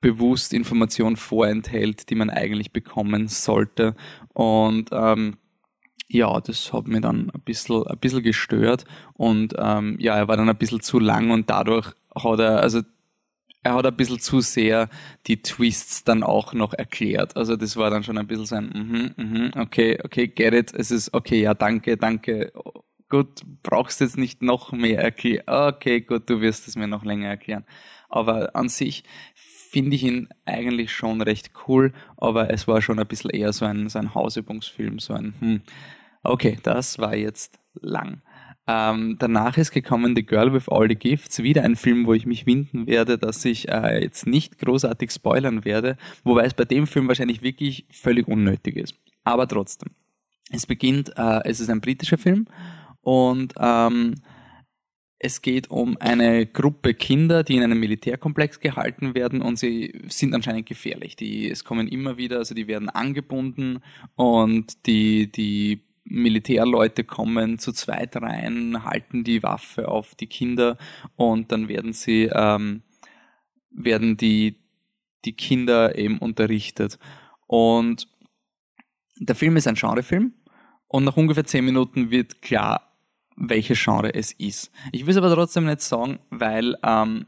bewusst 0.00 0.52
Informationen 0.52 1.16
vorenthält, 1.16 2.10
die 2.10 2.14
man 2.14 2.30
eigentlich 2.30 2.72
bekommen 2.72 3.28
sollte. 3.28 3.94
Und 4.34 4.90
ähm, 4.92 5.36
ja, 6.08 6.40
das 6.40 6.72
hat 6.72 6.86
mir 6.86 7.00
dann 7.00 7.30
ein 7.30 7.40
bisschen, 7.40 7.86
ein 7.86 7.98
bisschen 7.98 8.22
gestört. 8.22 8.84
Und 9.14 9.54
ähm, 9.58 9.96
ja, 9.98 10.16
er 10.16 10.28
war 10.28 10.36
dann 10.36 10.48
ein 10.48 10.56
bisschen 10.58 10.80
zu 10.80 10.98
lang 10.98 11.30
und 11.30 11.48
dadurch 11.48 11.92
hat 12.14 12.38
er, 12.38 12.60
also 12.60 12.82
er 13.62 13.74
hat 13.74 13.86
ein 13.86 13.96
bisschen 13.96 14.20
zu 14.20 14.40
sehr 14.40 14.90
die 15.26 15.40
Twists 15.40 16.04
dann 16.04 16.22
auch 16.22 16.52
noch 16.52 16.74
erklärt. 16.74 17.36
Also 17.36 17.56
das 17.56 17.76
war 17.76 17.90
dann 17.90 18.04
schon 18.04 18.18
ein 18.18 18.26
bisschen 18.26 18.46
so 18.46 18.56
ein, 18.56 18.66
mm 19.16 19.58
okay, 19.58 19.98
okay, 20.04 20.28
get 20.28 20.52
it. 20.52 20.72
Es 20.74 20.90
ist 20.90 21.14
okay, 21.14 21.40
ja, 21.40 21.54
danke, 21.54 21.96
danke. 21.96 22.52
Gut, 23.08 23.40
brauchst 23.62 24.00
jetzt 24.00 24.18
nicht 24.18 24.42
noch 24.42 24.72
mehr 24.72 25.00
erklären. 25.00 25.44
Okay, 25.46 26.02
gut, 26.02 26.28
du 26.28 26.40
wirst 26.42 26.68
es 26.68 26.76
mir 26.76 26.86
noch 26.86 27.04
länger 27.04 27.28
erklären. 27.28 27.64
Aber 28.14 28.54
an 28.54 28.68
sich 28.68 29.02
finde 29.34 29.96
ich 29.96 30.04
ihn 30.04 30.28
eigentlich 30.44 30.92
schon 30.92 31.20
recht 31.20 31.50
cool, 31.66 31.92
aber 32.16 32.48
es 32.50 32.68
war 32.68 32.80
schon 32.80 33.00
ein 33.00 33.08
bisschen 33.08 33.30
eher 33.30 33.52
so 33.52 33.64
ein, 33.64 33.88
so 33.88 33.98
ein 33.98 34.14
Hausübungsfilm, 34.14 35.00
so 35.00 35.14
ein, 35.14 35.34
hm, 35.40 35.62
okay, 36.22 36.58
das 36.62 37.00
war 37.00 37.16
jetzt 37.16 37.58
lang. 37.74 38.22
Ähm, 38.68 39.16
danach 39.18 39.56
ist 39.56 39.72
gekommen 39.72 40.14
The 40.14 40.24
Girl 40.24 40.52
with 40.52 40.68
All 40.68 40.88
the 40.88 40.94
Gifts, 40.94 41.42
wieder 41.42 41.64
ein 41.64 41.74
Film, 41.74 42.06
wo 42.06 42.14
ich 42.14 42.24
mich 42.24 42.46
winden 42.46 42.86
werde, 42.86 43.18
dass 43.18 43.44
ich 43.44 43.68
äh, 43.68 44.00
jetzt 44.00 44.28
nicht 44.28 44.58
großartig 44.58 45.10
spoilern 45.10 45.64
werde, 45.64 45.96
wobei 46.22 46.44
es 46.44 46.54
bei 46.54 46.64
dem 46.64 46.86
Film 46.86 47.08
wahrscheinlich 47.08 47.42
wirklich 47.42 47.84
völlig 47.90 48.28
unnötig 48.28 48.76
ist. 48.76 48.94
Aber 49.24 49.48
trotzdem. 49.48 49.90
Es 50.50 50.66
beginnt, 50.66 51.12
äh, 51.16 51.40
es 51.46 51.58
ist 51.58 51.68
ein 51.68 51.80
britischer 51.80 52.18
Film 52.18 52.46
und 53.02 53.54
ähm, 53.58 54.14
es 55.24 55.40
geht 55.40 55.70
um 55.70 55.96
eine 56.00 56.44
Gruppe 56.44 56.92
Kinder, 56.92 57.44
die 57.44 57.56
in 57.56 57.62
einem 57.62 57.80
Militärkomplex 57.80 58.60
gehalten 58.60 59.14
werden 59.14 59.40
und 59.40 59.58
sie 59.58 60.02
sind 60.08 60.34
anscheinend 60.34 60.66
gefährlich. 60.66 61.16
Die, 61.16 61.50
es 61.50 61.64
kommen 61.64 61.88
immer 61.88 62.18
wieder, 62.18 62.36
also 62.36 62.54
die 62.54 62.66
werden 62.66 62.90
angebunden 62.90 63.80
und 64.16 64.84
die, 64.84 65.32
die 65.32 65.80
Militärleute 66.04 67.04
kommen 67.04 67.58
zu 67.58 67.72
zweit 67.72 68.16
rein, 68.16 68.84
halten 68.84 69.24
die 69.24 69.42
Waffe 69.42 69.88
auf 69.88 70.14
die 70.14 70.26
Kinder 70.26 70.76
und 71.16 71.52
dann 71.52 71.68
werden 71.68 71.94
sie, 71.94 72.28
ähm, 72.30 72.82
werden 73.70 74.18
die, 74.18 74.56
die 75.24 75.32
Kinder 75.32 75.96
eben 75.96 76.18
unterrichtet. 76.18 76.98
Und 77.46 78.08
der 79.18 79.34
Film 79.34 79.56
ist 79.56 79.66
ein 79.68 79.74
Genrefilm 79.74 80.34
und 80.86 81.04
nach 81.04 81.16
ungefähr 81.16 81.44
zehn 81.44 81.64
Minuten 81.64 82.10
wird 82.10 82.42
klar, 82.42 82.93
welches 83.36 83.82
Genre 83.82 84.14
es 84.14 84.32
ist. 84.32 84.70
Ich 84.92 85.06
will 85.06 85.12
es 85.12 85.16
aber 85.16 85.34
trotzdem 85.34 85.66
nicht 85.66 85.80
sagen, 85.80 86.18
weil 86.30 86.76
ähm, 86.82 87.26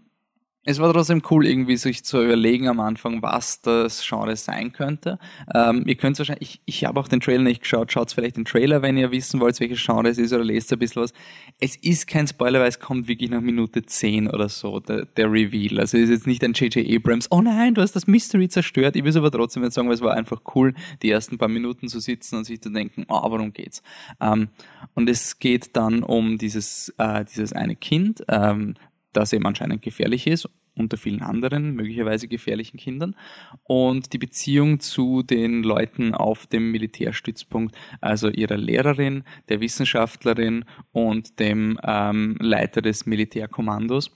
es 0.67 0.81
war 0.81 0.93
trotzdem 0.93 1.23
cool, 1.31 1.47
irgendwie 1.47 1.77
sich 1.77 2.05
zu 2.05 2.21
überlegen 2.21 2.67
am 2.69 2.81
Anfang, 2.81 3.23
was 3.23 3.61
das 3.61 4.05
Genre 4.05 4.35
sein 4.35 4.73
könnte. 4.73 5.21
Ähm, 5.55 5.85
ihr 5.87 5.95
könnt 5.95 6.19
wahrscheinlich, 6.19 6.61
ich, 6.67 6.77
ich 6.81 6.85
habe 6.85 6.99
auch 6.99 7.07
den 7.07 7.21
Trailer 7.21 7.45
nicht 7.45 7.63
geschaut, 7.63 7.93
schaut 7.93 8.11
vielleicht 8.11 8.37
den 8.37 8.45
Trailer, 8.45 8.83
wenn 8.83 8.97
ihr 8.97 9.13
wissen 9.13 9.39
wollt, 9.39 9.59
welches 9.61 9.81
Genre 9.85 10.09
es 10.09 10.19
ist 10.19 10.33
oder 10.33 10.43
lest 10.43 10.73
ein 10.73 10.81
bisschen 10.81 11.03
was. 11.03 11.13
Es 11.61 11.77
ist 11.77 12.09
kein 12.09 12.27
Spoiler, 12.27 12.59
weil 12.59 12.69
es 12.69 12.81
kommt 12.81 13.07
wirklich 13.07 13.31
nach 13.31 13.41
Minute 13.41 13.87
10 13.87 14.29
oder 14.29 14.49
so, 14.49 14.81
der, 14.81 15.07
der 15.07 15.31
Reveal. 15.31 15.79
Also 15.79 15.99
es 15.99 16.05
ist 16.05 16.11
jetzt 16.11 16.27
nicht 16.27 16.43
ein 16.43 16.53
J.J. 16.53 16.85
Abrams, 16.97 17.31
oh 17.31 17.41
nein, 17.41 17.75
du 17.75 17.81
hast 17.81 17.95
das 17.95 18.09
Mystery 18.09 18.49
zerstört. 18.49 18.97
Ich 18.97 19.05
will 19.05 19.11
es 19.11 19.17
aber 19.17 19.31
trotzdem 19.31 19.63
nicht 19.63 19.73
sagen, 19.73 19.87
weil 19.87 19.95
es 19.95 20.03
war 20.03 20.15
einfach 20.15 20.41
cool, 20.57 20.75
die 21.01 21.11
ersten 21.11 21.39
paar 21.39 21.49
Minuten 21.49 21.87
zu 21.87 22.01
sitzen 22.01 22.39
und 22.39 22.45
sich 22.45 22.61
zu 22.61 22.71
denken, 22.71 23.05
oh, 23.09 23.23
warum 23.23 23.53
geht's? 23.53 23.85
Ähm, 24.21 24.49
und 24.95 25.09
es 25.09 25.39
geht 25.39 25.77
dann 25.77 26.03
um 26.03 26.39
dieses, 26.39 26.93
äh, 26.99 27.25
dieses 27.25 27.53
eine 27.53 27.77
Kind, 27.77 28.25
ähm, 28.27 28.75
das 29.17 29.33
eben 29.33 29.47
anscheinend 29.47 29.83
gefährlich 29.83 30.27
ist, 30.27 30.49
unter 30.77 30.97
vielen 30.97 31.23
anderen 31.23 31.75
möglicherweise 31.75 32.29
gefährlichen 32.29 32.77
Kindern. 32.79 33.17
Und 33.65 34.13
die 34.13 34.19
Beziehung 34.19 34.81
zu 34.81 35.23
den 35.23 35.63
Leuten 35.63 36.15
auf 36.15 36.47
dem 36.47 36.71
Militärstützpunkt, 36.71 37.75
also 38.01 38.29
ihrer 38.29 38.57
Lehrerin, 38.57 39.25
der 39.49 39.61
Wissenschaftlerin 39.61 40.65
und 40.93 41.41
dem 41.41 41.79
ähm, 41.83 42.37
Leiter 42.41 42.83
des 42.83 43.07
Militärkommandos. 43.07 44.11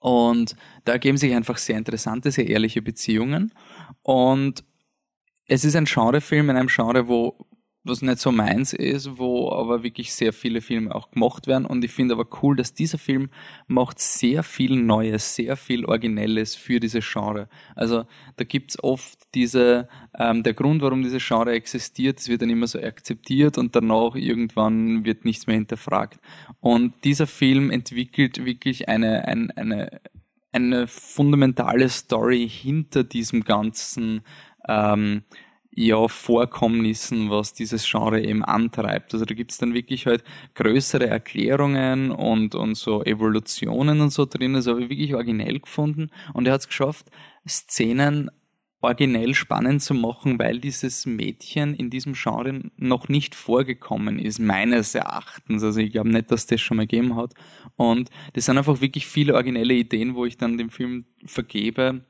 Und 0.00 0.56
da 0.84 0.92
ergeben 0.92 1.16
sich 1.16 1.34
einfach 1.34 1.58
sehr 1.58 1.78
interessante, 1.78 2.30
sehr 2.30 2.46
ehrliche 2.46 2.82
Beziehungen. 2.82 3.52
Und 4.02 4.64
es 5.46 5.64
ist 5.64 5.76
ein 5.76 5.84
Genrefilm 5.84 6.50
in 6.50 6.56
einem 6.56 6.68
Genre, 6.68 7.08
wo 7.08 7.46
was 7.84 8.00
nicht 8.00 8.18
so 8.18 8.32
meins 8.32 8.72
ist, 8.72 9.18
wo 9.18 9.52
aber 9.52 9.82
wirklich 9.82 10.14
sehr 10.14 10.32
viele 10.32 10.62
Filme 10.62 10.94
auch 10.94 11.10
gemacht 11.10 11.46
werden. 11.46 11.66
Und 11.66 11.84
ich 11.84 11.92
finde 11.92 12.14
aber 12.14 12.26
cool, 12.42 12.56
dass 12.56 12.72
dieser 12.72 12.96
Film 12.96 13.28
macht 13.66 13.98
sehr 13.98 14.42
viel 14.42 14.74
Neues, 14.76 15.36
sehr 15.36 15.56
viel 15.56 15.84
Originelles 15.84 16.54
für 16.54 16.80
diese 16.80 17.00
Genre. 17.00 17.48
Also 17.76 18.04
da 18.36 18.44
gibt's 18.44 18.82
oft 18.82 19.18
diese, 19.34 19.88
ähm, 20.18 20.42
der 20.42 20.54
Grund, 20.54 20.80
warum 20.80 21.02
diese 21.02 21.18
Genre 21.18 21.52
existiert, 21.52 22.18
es 22.20 22.28
wird 22.28 22.40
dann 22.40 22.50
immer 22.50 22.66
so 22.66 22.80
akzeptiert 22.80 23.58
und 23.58 23.76
danach 23.76 24.14
irgendwann 24.14 25.04
wird 25.04 25.26
nichts 25.26 25.46
mehr 25.46 25.56
hinterfragt. 25.56 26.18
Und 26.60 26.94
dieser 27.04 27.26
Film 27.26 27.70
entwickelt 27.70 28.44
wirklich 28.46 28.88
eine, 28.88 29.28
eine, 29.28 29.54
eine, 29.56 30.00
eine 30.52 30.86
fundamentale 30.86 31.90
Story 31.90 32.48
hinter 32.48 33.04
diesem 33.04 33.44
ganzen 33.44 34.22
ähm, 34.66 35.22
ja, 35.76 36.06
Vorkommnissen, 36.06 37.30
was 37.30 37.52
dieses 37.52 37.88
Genre 37.88 38.22
eben 38.22 38.44
antreibt. 38.44 39.12
Also 39.12 39.24
da 39.24 39.34
gibt's 39.34 39.58
dann 39.58 39.74
wirklich 39.74 40.06
halt 40.06 40.22
größere 40.54 41.08
Erklärungen 41.08 42.12
und, 42.12 42.54
und 42.54 42.76
so 42.76 43.02
Evolutionen 43.02 44.00
und 44.00 44.10
so 44.10 44.24
drin. 44.24 44.54
Das 44.54 44.68
habe 44.68 44.84
ich 44.84 44.90
wirklich 44.90 45.14
originell 45.14 45.58
gefunden. 45.58 46.10
Und 46.32 46.46
er 46.46 46.54
hat 46.54 46.60
es 46.60 46.68
geschafft, 46.68 47.06
Szenen 47.48 48.30
originell 48.84 49.34
spannend 49.34 49.82
zu 49.82 49.94
machen, 49.94 50.38
weil 50.38 50.60
dieses 50.60 51.06
Mädchen 51.06 51.74
in 51.74 51.90
diesem 51.90 52.12
Genre 52.12 52.70
noch 52.76 53.08
nicht 53.08 53.34
vorgekommen 53.34 54.18
ist, 54.18 54.38
meines 54.38 54.94
Erachtens. 54.94 55.64
Also 55.64 55.80
ich 55.80 55.90
glaube 55.90 56.10
nicht, 56.10 56.30
dass 56.30 56.46
das 56.46 56.60
schon 56.60 56.76
mal 56.76 56.86
gegeben 56.86 57.16
hat. 57.16 57.32
Und 57.76 58.10
das 58.34 58.44
sind 58.44 58.58
einfach 58.58 58.80
wirklich 58.80 59.06
viele 59.06 59.34
originelle 59.34 59.74
Ideen, 59.74 60.14
wo 60.14 60.24
ich 60.24 60.36
dann 60.36 60.58
dem 60.58 60.70
Film 60.70 61.06
vergebe, 61.24 62.04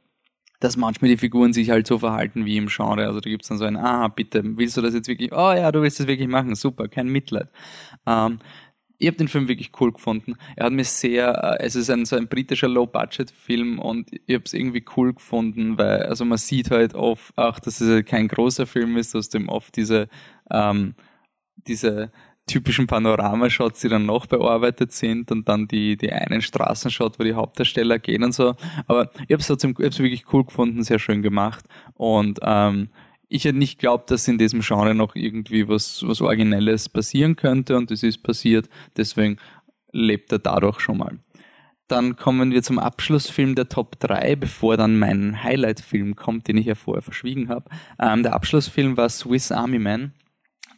dass 0.60 0.76
manchmal 0.76 1.10
die 1.10 1.16
Figuren 1.16 1.52
sich 1.52 1.70
halt 1.70 1.86
so 1.86 1.98
verhalten 1.98 2.44
wie 2.44 2.56
im 2.56 2.68
Genre. 2.68 3.06
Also 3.06 3.20
da 3.20 3.28
gibt's 3.28 3.48
dann 3.48 3.58
so 3.58 3.64
ein, 3.64 3.76
ah, 3.76 4.08
bitte, 4.08 4.42
willst 4.44 4.76
du 4.76 4.82
das 4.82 4.94
jetzt 4.94 5.08
wirklich? 5.08 5.32
Oh 5.32 5.52
ja, 5.52 5.70
du 5.72 5.82
willst 5.82 6.00
das 6.00 6.06
wirklich 6.06 6.28
machen, 6.28 6.54
super, 6.54 6.88
kein 6.88 7.08
Mitleid. 7.08 7.48
Ähm, 8.06 8.38
ich 8.98 9.08
habe 9.08 9.16
den 9.16 9.28
Film 9.28 9.48
wirklich 9.48 9.72
cool 9.80 9.92
gefunden. 9.92 10.36
Er 10.56 10.66
hat 10.66 10.72
mir 10.72 10.84
sehr, 10.84 11.58
äh, 11.60 11.64
es 11.64 11.74
ist 11.74 11.90
ein 11.90 12.04
so 12.04 12.16
ein 12.16 12.28
britischer 12.28 12.68
Low-Budget-Film 12.68 13.78
und 13.78 14.10
ich 14.12 14.34
habe 14.34 14.44
es 14.44 14.54
irgendwie 14.54 14.84
cool 14.96 15.12
gefunden, 15.14 15.76
weil 15.78 16.04
also 16.04 16.24
man 16.24 16.38
sieht 16.38 16.70
halt 16.70 16.94
oft, 16.94 17.36
auch 17.36 17.58
dass 17.58 17.80
es 17.80 18.04
kein 18.04 18.28
großer 18.28 18.66
Film 18.66 18.96
ist, 18.96 19.14
aus 19.16 19.28
dem 19.28 19.48
oft 19.48 19.76
diese 19.76 20.08
ähm, 20.50 20.94
diese 21.66 22.12
typischen 22.46 22.86
Panoramashots, 22.86 23.80
die 23.80 23.88
dann 23.88 24.06
noch 24.06 24.26
bearbeitet 24.26 24.92
sind 24.92 25.30
und 25.30 25.48
dann 25.48 25.66
die, 25.66 25.96
die 25.96 26.12
einen 26.12 26.42
Straßenshot, 26.42 27.18
wo 27.18 27.24
die 27.24 27.34
Hauptdarsteller 27.34 27.98
gehen 27.98 28.22
und 28.22 28.32
so. 28.32 28.54
Aber 28.86 29.10
ich 29.14 29.32
habe 29.32 29.36
es 29.36 29.46
trotzdem 29.46 29.74
ich 29.78 29.98
wirklich 29.98 30.32
cool 30.32 30.44
gefunden, 30.44 30.82
sehr 30.82 30.98
schön 30.98 31.22
gemacht. 31.22 31.64
Und 31.94 32.40
ähm, 32.42 32.88
ich 33.28 33.44
hätte 33.44 33.58
nicht 33.58 33.78
geglaubt, 33.78 34.10
dass 34.10 34.28
in 34.28 34.38
diesem 34.38 34.60
Genre 34.60 34.94
noch 34.94 35.14
irgendwie 35.14 35.68
was, 35.68 36.02
was 36.06 36.20
Originelles 36.20 36.88
passieren 36.88 37.36
könnte 37.36 37.76
und 37.76 37.90
es 37.90 38.02
ist 38.02 38.22
passiert. 38.22 38.68
Deswegen 38.96 39.38
lebt 39.92 40.30
er 40.32 40.38
dadurch 40.38 40.80
schon 40.80 40.98
mal. 40.98 41.18
Dann 41.88 42.16
kommen 42.16 42.50
wir 42.50 42.62
zum 42.62 42.78
Abschlussfilm 42.78 43.54
der 43.54 43.68
Top 43.68 44.00
3, 44.00 44.36
bevor 44.36 44.76
dann 44.76 44.98
mein 44.98 45.42
Highlight-Film 45.42 46.16
kommt, 46.16 46.48
den 46.48 46.56
ich 46.56 46.66
ja 46.66 46.74
vorher 46.74 47.02
verschwiegen 47.02 47.48
habe. 47.48 47.68
Ähm, 48.00 48.22
der 48.22 48.34
Abschlussfilm 48.34 48.96
war 48.96 49.08
Swiss 49.08 49.52
Army 49.52 49.78
Man. 49.78 50.12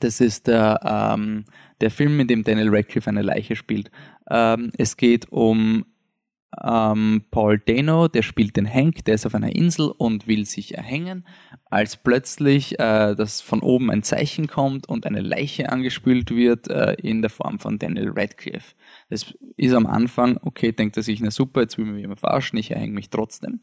Das 0.01 0.21
ist 0.21 0.47
der, 0.47 0.81
ähm, 1.15 1.45
der 1.81 1.91
Film, 1.91 2.19
in 2.21 2.29
dem 2.29 2.45
Daniel 2.45 2.75
Radcliffe 2.75 3.11
eine 3.11 3.23
Leiche 3.23 3.57
spielt. 3.57 3.91
Ähm, 4.31 4.73
es 4.77 4.97
geht 4.97 5.31
um 5.31 5.85
ähm, 6.63 7.25
Paul 7.31 7.59
Dano, 7.59 8.09
der 8.09 8.23
spielt 8.23 8.57
den 8.57 8.73
Hank, 8.73 9.05
der 9.05 9.15
ist 9.17 9.27
auf 9.27 9.35
einer 9.35 9.55
Insel 9.55 9.93
und 9.97 10.27
will 10.27 10.47
sich 10.47 10.75
erhängen, 10.75 11.27
als 11.67 11.97
plötzlich 11.97 12.79
äh, 12.79 13.15
das 13.15 13.41
von 13.41 13.61
oben 13.61 13.91
ein 13.91 14.03
Zeichen 14.03 14.47
kommt 14.47 14.89
und 14.89 15.07
eine 15.07 15.21
Leiche 15.21 15.71
angespült 15.71 16.31
wird 16.31 16.69
äh, 16.69 16.95
in 16.95 17.21
der 17.21 17.31
Form 17.31 17.59
von 17.59 17.79
Daniel 17.79 18.13
Radcliffe. 18.15 18.75
Das 19.11 19.35
ist 19.57 19.75
am 19.75 19.87
Anfang, 19.87 20.39
okay, 20.43 20.73
denkt 20.73 20.97
er 20.97 21.03
sich, 21.03 21.21
na 21.21 21.31
super, 21.31 21.63
jetzt 21.63 21.79
will 21.79 21.87
mir 21.87 22.01
jemand 22.01 22.21
verarschen, 22.21 22.59
ich 22.59 22.71
erhänge 22.71 22.95
mich 22.95 23.11
trotzdem. 23.11 23.61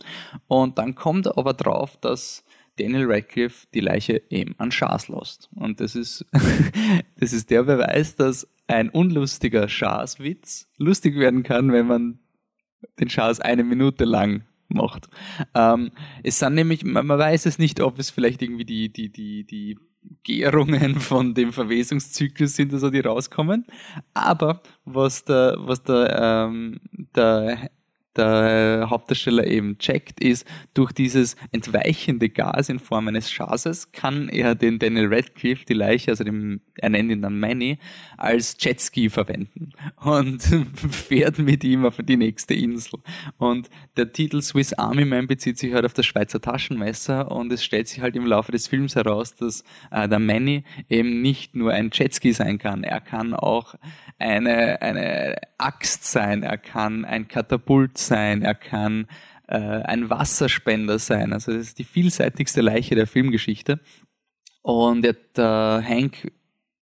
Und 0.47 0.77
dann 0.77 0.95
kommt 0.95 1.27
er 1.27 1.37
aber 1.37 1.53
drauf, 1.53 1.97
dass 1.97 2.43
Daniel 2.77 3.05
Radcliffe 3.05 3.67
die 3.73 3.79
Leiche 3.79 4.21
eben 4.29 4.55
an 4.57 4.71
Schaas 4.71 5.07
lässt. 5.07 5.49
Und 5.55 5.79
das 5.79 5.95
ist, 5.95 6.25
das 7.19 7.33
ist 7.33 7.49
der 7.49 7.63
Beweis, 7.63 8.15
dass 8.15 8.47
ein 8.67 8.89
unlustiger 8.89 9.67
Schaas-Witz 9.67 10.67
lustig 10.77 11.17
werden 11.17 11.43
kann, 11.43 11.71
wenn 11.71 11.87
man 11.87 12.19
den 12.99 13.09
Schaas 13.09 13.39
eine 13.39 13.63
Minute 13.63 14.05
lang 14.05 14.43
macht. 14.67 15.07
Ähm, 15.53 15.91
es 16.23 16.39
sind 16.39 16.55
nämlich, 16.55 16.83
man, 16.83 17.05
man 17.05 17.19
weiß 17.19 17.45
es 17.45 17.59
nicht, 17.59 17.81
ob 17.81 17.99
es 17.99 18.09
vielleicht 18.09 18.41
irgendwie 18.41 18.65
die, 18.65 18.91
die, 18.91 19.09
die, 19.09 19.45
die 19.45 19.77
Gärungen 20.23 20.99
von 20.99 21.33
dem 21.33 21.53
Verwesungszyklus 21.53 22.55
sind, 22.55 22.73
also 22.73 22.89
die 22.89 22.99
rauskommen. 22.99 23.65
Aber 24.13 24.61
was 24.85 25.23
der, 25.25 25.55
was 25.59 25.83
der, 25.83 26.19
ähm, 26.19 26.79
der 27.15 27.69
der 28.15 28.87
Hauptdarsteller 28.89 29.47
eben 29.47 29.77
checkt, 29.77 30.19
ist, 30.23 30.45
durch 30.73 30.91
dieses 30.91 31.35
entweichende 31.51 32.29
Gas 32.29 32.69
in 32.69 32.79
Form 32.79 33.07
eines 33.07 33.31
Schases 33.31 33.91
kann 33.91 34.29
er 34.29 34.55
den 34.55 34.79
Daniel 34.79 35.13
Radcliffe, 35.13 35.65
die 35.65 35.73
Leiche, 35.73 36.11
also 36.11 36.23
dem, 36.23 36.61
er 36.75 36.89
nennt 36.89 37.11
ihn 37.11 37.21
dann 37.21 37.39
Manny, 37.39 37.79
als 38.17 38.55
Jetski 38.59 39.09
verwenden 39.09 39.71
und 40.03 40.41
fährt 40.91 41.39
mit 41.39 41.63
ihm 41.63 41.85
auf 41.85 41.97
die 42.01 42.17
nächste 42.17 42.53
Insel. 42.53 42.99
Und 43.37 43.69
der 43.97 44.11
Titel 44.11 44.41
Swiss 44.41 44.73
Army 44.73 45.05
Man 45.05 45.27
bezieht 45.27 45.57
sich 45.57 45.73
halt 45.73 45.85
auf 45.85 45.93
das 45.93 46.05
Schweizer 46.05 46.41
Taschenmesser 46.41 47.31
und 47.31 47.51
es 47.51 47.63
stellt 47.63 47.87
sich 47.87 48.01
halt 48.01 48.15
im 48.15 48.25
Laufe 48.25 48.51
des 48.51 48.67
Films 48.67 48.95
heraus, 48.95 49.35
dass 49.35 49.63
äh, 49.91 50.07
der 50.07 50.19
Manny 50.19 50.63
eben 50.89 51.21
nicht 51.21 51.55
nur 51.55 51.71
ein 51.71 51.89
Jetski 51.91 52.33
sein 52.33 52.57
kann, 52.57 52.83
er 52.83 53.01
kann 53.01 53.33
auch 53.33 53.75
eine, 54.19 54.81
eine 54.81 55.35
Axt 55.57 56.05
sein, 56.05 56.43
er 56.43 56.57
kann 56.57 57.05
ein 57.05 57.27
Katapult 57.27 57.97
sein, 58.07 58.41
er 58.41 58.55
kann 58.55 59.07
äh, 59.47 59.57
ein 59.57 60.09
Wasserspender 60.09 60.99
sein. 60.99 61.33
Also 61.33 61.51
das 61.51 61.67
ist 61.67 61.79
die 61.79 61.83
vielseitigste 61.83 62.61
Leiche 62.61 62.95
der 62.95 63.07
Filmgeschichte. 63.07 63.79
Und 64.61 65.03
der, 65.03 65.15
der 65.35 65.83
Hank 65.85 66.31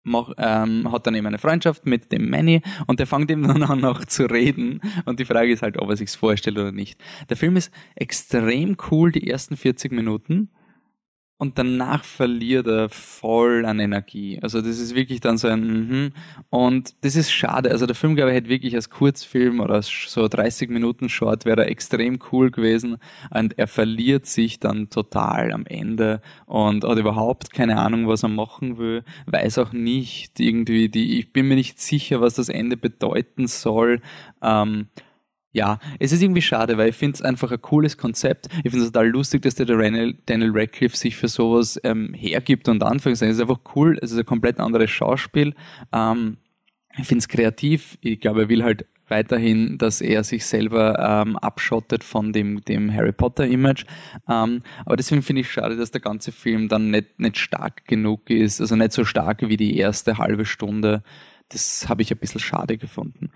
mach, 0.02 0.32
ähm, 0.38 0.90
hat 0.90 1.06
dann 1.06 1.14
eben 1.14 1.26
eine 1.26 1.38
Freundschaft 1.38 1.86
mit 1.86 2.10
dem 2.10 2.28
Manny 2.28 2.62
und 2.86 2.98
der 2.98 3.06
fängt 3.06 3.30
eben 3.30 3.42
dann 3.46 3.62
an 3.62 3.84
auch 3.84 4.04
zu 4.04 4.26
reden 4.26 4.80
und 5.04 5.20
die 5.20 5.24
Frage 5.24 5.52
ist 5.52 5.62
halt, 5.62 5.78
ob 5.78 5.88
er 5.90 5.96
sich's 5.96 6.16
vorstellt 6.16 6.58
oder 6.58 6.72
nicht. 6.72 7.00
Der 7.28 7.36
Film 7.36 7.56
ist 7.56 7.72
extrem 7.94 8.76
cool, 8.90 9.12
die 9.12 9.28
ersten 9.28 9.56
40 9.56 9.92
Minuten 9.92 10.50
und 11.38 11.56
danach 11.56 12.02
verliert 12.02 12.66
er 12.66 12.88
voll 12.88 13.64
an 13.64 13.78
Energie. 13.78 14.40
Also 14.42 14.60
das 14.60 14.80
ist 14.80 14.94
wirklich 14.96 15.20
dann 15.20 15.38
so 15.38 15.46
ein 15.46 15.60
mhm. 15.60 16.10
und 16.50 16.94
das 17.02 17.14
ist 17.14 17.30
schade. 17.30 17.70
Also 17.70 17.86
der 17.86 17.94
Film, 17.94 18.16
glaube 18.16 18.30
ich, 18.30 18.36
hätte 18.36 18.48
wirklich 18.48 18.74
als 18.74 18.90
Kurzfilm 18.90 19.60
oder 19.60 19.74
als 19.74 19.88
so 20.08 20.26
30 20.26 20.68
Minuten 20.68 21.08
Short 21.08 21.44
wäre 21.44 21.62
er 21.62 21.70
extrem 21.70 22.18
cool 22.32 22.50
gewesen 22.50 22.98
und 23.30 23.56
er 23.56 23.68
verliert 23.68 24.26
sich 24.26 24.58
dann 24.58 24.90
total 24.90 25.52
am 25.52 25.64
Ende 25.64 26.20
und 26.46 26.84
hat 26.84 26.98
überhaupt 26.98 27.52
keine 27.52 27.78
Ahnung, 27.78 28.08
was 28.08 28.24
er 28.24 28.30
machen 28.30 28.76
will, 28.78 29.04
weiß 29.26 29.58
auch 29.58 29.72
nicht 29.72 30.40
irgendwie 30.40 30.88
die, 30.88 31.20
ich 31.20 31.32
bin 31.32 31.46
mir 31.46 31.54
nicht 31.54 31.80
sicher, 31.80 32.20
was 32.20 32.34
das 32.34 32.48
Ende 32.48 32.76
bedeuten 32.76 33.46
soll. 33.46 34.00
Ähm, 34.42 34.88
ja, 35.52 35.78
es 35.98 36.12
ist 36.12 36.22
irgendwie 36.22 36.42
schade, 36.42 36.76
weil 36.76 36.90
ich 36.90 36.96
finde 36.96 37.14
es 37.14 37.22
einfach 37.22 37.50
ein 37.50 37.62
cooles 37.62 37.96
Konzept. 37.96 38.48
Ich 38.64 38.70
finde 38.70 38.84
es 38.84 38.92
total 38.92 39.08
lustig, 39.08 39.42
dass 39.42 39.54
der 39.54 39.66
Daniel, 39.66 40.52
Radcliffe 40.54 40.96
sich 40.96 41.16
für 41.16 41.28
sowas 41.28 41.80
ähm, 41.84 42.12
hergibt 42.14 42.68
und 42.68 42.82
Anführungszeichen. 42.82 43.30
Es 43.30 43.38
ist 43.38 43.42
einfach 43.42 43.60
cool, 43.74 43.98
es 44.02 44.12
ist 44.12 44.18
ein 44.18 44.26
komplett 44.26 44.60
anderes 44.60 44.90
Schauspiel. 44.90 45.54
Ähm, 45.92 46.36
ich 46.98 47.06
finde 47.06 47.20
es 47.20 47.28
kreativ. 47.28 47.96
Ich 48.02 48.20
glaube, 48.20 48.42
er 48.42 48.48
will 48.48 48.62
halt 48.62 48.86
weiterhin, 49.08 49.78
dass 49.78 50.00
er 50.02 50.22
sich 50.22 50.44
selber 50.44 50.98
ähm, 50.98 51.36
abschottet 51.38 52.04
von 52.04 52.32
dem, 52.32 52.62
dem 52.64 52.92
Harry 52.92 53.12
Potter 53.12 53.46
Image. 53.46 53.84
Ähm, 54.28 54.62
aber 54.84 54.96
deswegen 54.96 55.22
finde 55.22 55.40
ich 55.40 55.50
schade, 55.50 55.76
dass 55.76 55.90
der 55.90 56.00
ganze 56.00 56.30
Film 56.30 56.68
dann 56.68 56.90
nicht, 56.90 57.18
nicht 57.18 57.38
stark 57.38 57.86
genug 57.86 58.28
ist, 58.28 58.60
also 58.60 58.76
nicht 58.76 58.92
so 58.92 59.04
stark 59.04 59.48
wie 59.48 59.56
die 59.56 59.78
erste 59.78 60.18
halbe 60.18 60.44
Stunde 60.44 61.02
das 61.50 61.88
habe 61.88 62.02
ich 62.02 62.10
ein 62.10 62.18
bisschen 62.18 62.40
schade 62.40 62.76
gefunden. 62.76 63.30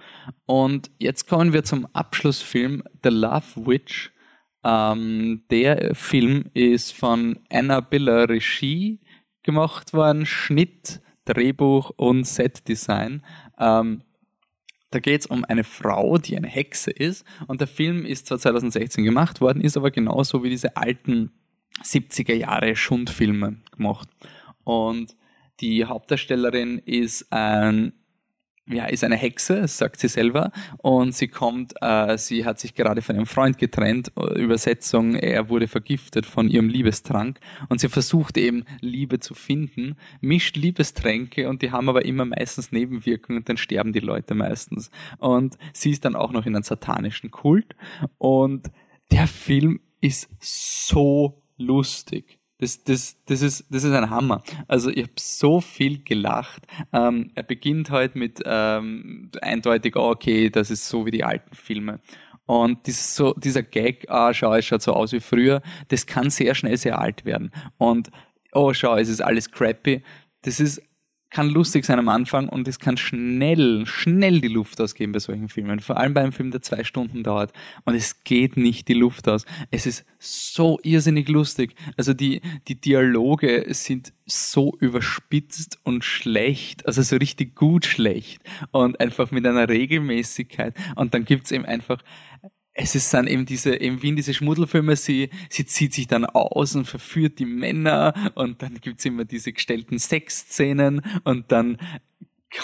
Und 0.46 0.90
jetzt 0.98 1.28
kommen 1.28 1.52
wir 1.52 1.64
zum 1.64 1.86
Abschlussfilm 1.92 2.82
The 3.02 3.10
Love 3.10 3.66
Witch. 3.66 4.12
Ähm, 4.64 5.42
der 5.50 5.94
Film 5.94 6.44
ist 6.54 6.92
von 6.92 7.40
Anna 7.50 7.80
Biller 7.80 8.28
Regie 8.28 9.00
gemacht 9.42 9.92
worden, 9.92 10.26
Schnitt, 10.26 11.00
Drehbuch 11.24 11.90
und 11.96 12.26
Setdesign. 12.26 13.24
Ähm, 13.58 14.02
da 14.90 15.00
geht 15.00 15.22
es 15.22 15.26
um 15.26 15.44
eine 15.44 15.64
Frau, 15.64 16.18
die 16.18 16.36
eine 16.36 16.48
Hexe 16.48 16.90
ist. 16.90 17.24
Und 17.46 17.60
der 17.60 17.68
Film 17.68 18.04
ist 18.04 18.26
zwar 18.26 18.38
2016 18.38 19.04
gemacht 19.04 19.40
worden, 19.40 19.62
ist 19.62 19.76
aber 19.76 19.90
genauso 19.90 20.44
wie 20.44 20.50
diese 20.50 20.76
alten 20.76 21.32
70er 21.82 22.34
Jahre 22.34 22.76
Schundfilme 22.76 23.56
gemacht. 23.74 24.08
Und 24.64 25.16
die 25.60 25.86
Hauptdarstellerin 25.86 26.78
ist 26.78 27.32
ein 27.32 27.94
ja, 28.68 28.86
ist 28.86 29.02
eine 29.02 29.16
Hexe, 29.16 29.66
sagt 29.66 29.98
sie 29.98 30.08
selber, 30.08 30.52
und 30.78 31.14
sie 31.14 31.28
kommt, 31.28 31.74
äh, 31.80 32.16
sie 32.16 32.44
hat 32.44 32.60
sich 32.60 32.74
gerade 32.74 33.02
von 33.02 33.16
ihrem 33.16 33.26
Freund 33.26 33.58
getrennt, 33.58 34.12
Übersetzung, 34.36 35.16
er 35.16 35.48
wurde 35.48 35.66
vergiftet 35.66 36.26
von 36.26 36.48
ihrem 36.48 36.68
Liebestrank, 36.68 37.40
und 37.68 37.80
sie 37.80 37.88
versucht 37.88 38.38
eben 38.38 38.64
Liebe 38.80 39.18
zu 39.18 39.34
finden, 39.34 39.96
mischt 40.20 40.56
Liebestränke, 40.56 41.48
und 41.48 41.62
die 41.62 41.72
haben 41.72 41.88
aber 41.88 42.04
immer 42.04 42.24
meistens 42.24 42.70
Nebenwirkungen, 42.70 43.38
und 43.38 43.48
dann 43.48 43.56
sterben 43.56 43.92
die 43.92 44.00
Leute 44.00 44.34
meistens. 44.34 44.90
Und 45.18 45.58
sie 45.72 45.90
ist 45.90 46.04
dann 46.04 46.14
auch 46.14 46.30
noch 46.30 46.46
in 46.46 46.54
einem 46.54 46.62
satanischen 46.62 47.32
Kult, 47.32 47.74
und 48.18 48.70
der 49.10 49.26
Film 49.26 49.80
ist 50.00 50.28
so 50.40 51.42
lustig. 51.56 52.38
Das, 52.62 52.84
das, 52.84 53.16
das, 53.26 53.42
ist, 53.42 53.66
das 53.70 53.82
ist 53.82 53.92
ein 53.92 54.08
Hammer. 54.08 54.40
Also 54.68 54.88
ich 54.88 55.02
habe 55.02 55.12
so 55.18 55.60
viel 55.60 56.04
gelacht. 56.04 56.62
Ähm, 56.92 57.32
er 57.34 57.42
beginnt 57.42 57.90
halt 57.90 58.14
mit 58.14 58.40
ähm, 58.44 59.32
eindeutig, 59.40 59.96
oh, 59.96 60.10
okay, 60.10 60.48
das 60.48 60.70
ist 60.70 60.88
so 60.88 61.04
wie 61.04 61.10
die 61.10 61.24
alten 61.24 61.56
Filme. 61.56 61.98
Und 62.46 62.86
dieses 62.86 63.16
so, 63.16 63.34
dieser 63.34 63.64
Gag, 63.64 64.08
ah, 64.08 64.32
schau, 64.32 64.54
es 64.54 64.64
schaut 64.64 64.80
so 64.80 64.92
aus 64.92 65.10
wie 65.10 65.18
früher, 65.18 65.60
das 65.88 66.06
kann 66.06 66.30
sehr 66.30 66.54
schnell 66.54 66.76
sehr 66.76 67.00
alt 67.00 67.24
werden. 67.24 67.50
Und 67.78 68.12
oh, 68.52 68.72
schau, 68.72 68.96
es 68.96 69.08
ist 69.08 69.22
alles 69.22 69.50
crappy. 69.50 70.04
Das 70.42 70.60
ist 70.60 70.80
kann 71.32 71.48
lustig 71.48 71.84
sein 71.84 71.98
am 71.98 72.08
Anfang 72.08 72.48
und 72.48 72.68
es 72.68 72.78
kann 72.78 72.96
schnell, 72.96 73.86
schnell 73.86 74.40
die 74.40 74.48
Luft 74.48 74.80
ausgehen 74.80 75.12
bei 75.12 75.18
solchen 75.18 75.48
Filmen. 75.48 75.80
Vor 75.80 75.96
allem 75.96 76.14
bei 76.14 76.20
einem 76.20 76.32
Film, 76.32 76.50
der 76.50 76.62
zwei 76.62 76.84
Stunden 76.84 77.22
dauert. 77.22 77.52
Und 77.84 77.94
es 77.94 78.22
geht 78.22 78.56
nicht 78.56 78.88
die 78.88 78.94
Luft 78.94 79.28
aus. 79.28 79.44
Es 79.70 79.86
ist 79.86 80.04
so 80.18 80.78
irrsinnig 80.82 81.28
lustig. 81.28 81.74
Also 81.96 82.12
die, 82.12 82.42
die 82.68 82.80
Dialoge 82.80 83.64
sind 83.70 84.12
so 84.26 84.76
überspitzt 84.78 85.78
und 85.82 86.04
schlecht, 86.04 86.86
also 86.86 87.02
so 87.02 87.16
richtig 87.16 87.56
gut 87.56 87.86
schlecht 87.86 88.42
und 88.70 89.00
einfach 89.00 89.30
mit 89.30 89.46
einer 89.46 89.68
Regelmäßigkeit. 89.68 90.74
Und 90.96 91.14
dann 91.14 91.24
gibt's 91.24 91.50
eben 91.50 91.64
einfach 91.64 92.02
es 92.74 92.94
ist 92.94 93.12
dann 93.12 93.26
eben 93.26 93.44
diese, 93.44 93.80
eben 93.80 94.02
wie 94.02 94.08
in 94.08 94.16
diese 94.16 94.32
Schmuddelfilme, 94.32 94.96
sie, 94.96 95.30
sie 95.50 95.66
zieht 95.66 95.92
sich 95.92 96.06
dann 96.06 96.24
aus 96.24 96.74
und 96.74 96.86
verführt 96.86 97.38
die 97.38 97.44
Männer 97.44 98.14
und 98.34 98.62
dann 98.62 98.80
gibt's 98.80 99.04
immer 99.04 99.24
diese 99.24 99.52
gestellten 99.52 99.98
Sexszenen 99.98 101.02
und 101.24 101.52
dann 101.52 101.78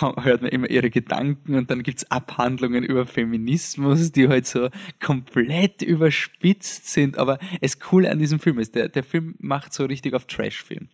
hört 0.00 0.42
man 0.42 0.50
immer 0.50 0.68
ihre 0.68 0.90
Gedanken 0.90 1.54
und 1.54 1.70
dann 1.70 1.82
gibt's 1.82 2.10
Abhandlungen 2.10 2.84
über 2.84 3.06
Feminismus, 3.06 4.12
die 4.12 4.28
halt 4.28 4.46
so 4.46 4.68
komplett 5.00 5.82
überspitzt 5.82 6.88
sind. 6.88 7.16
Aber 7.16 7.38
das 7.60 7.80
Coole 7.80 8.10
an 8.10 8.18
diesem 8.18 8.38
Film 8.38 8.58
ist, 8.58 8.74
der, 8.74 8.88
der 8.88 9.02
Film 9.02 9.34
macht 9.38 9.72
so 9.72 9.84
richtig 9.86 10.14
auf 10.14 10.26
Trash-Film. 10.26 10.88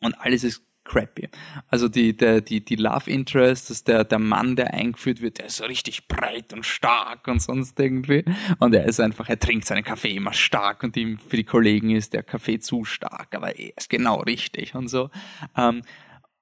Und 0.00 0.14
alles 0.14 0.42
ist 0.44 0.62
crappy. 0.84 1.28
Also 1.68 1.88
die, 1.88 2.16
der, 2.16 2.40
die, 2.40 2.64
die 2.64 2.76
Love 2.76 3.10
Interest, 3.10 3.70
dass 3.70 3.84
der, 3.84 4.04
der 4.04 4.18
Mann, 4.18 4.56
der 4.56 4.74
eingeführt 4.74 5.20
wird, 5.20 5.38
der 5.38 5.46
ist 5.46 5.56
so 5.56 5.64
richtig 5.64 6.08
breit 6.08 6.52
und 6.52 6.64
stark 6.64 7.26
und 7.28 7.40
sonst 7.40 7.78
irgendwie. 7.80 8.24
Und 8.58 8.74
er 8.74 8.84
ist 8.84 9.00
einfach, 9.00 9.28
er 9.28 9.38
trinkt 9.38 9.66
seinen 9.66 9.84
Kaffee 9.84 10.14
immer 10.14 10.32
stark 10.32 10.82
und 10.82 10.96
ihm, 10.96 11.18
für 11.18 11.36
die 11.36 11.44
Kollegen 11.44 11.90
ist 11.90 12.12
der 12.12 12.22
Kaffee 12.22 12.58
zu 12.58 12.84
stark, 12.84 13.34
aber 13.34 13.58
er 13.58 13.76
ist 13.76 13.90
genau 13.90 14.20
richtig 14.20 14.74
und 14.74 14.88
so. 14.88 15.10
Ähm, 15.56 15.82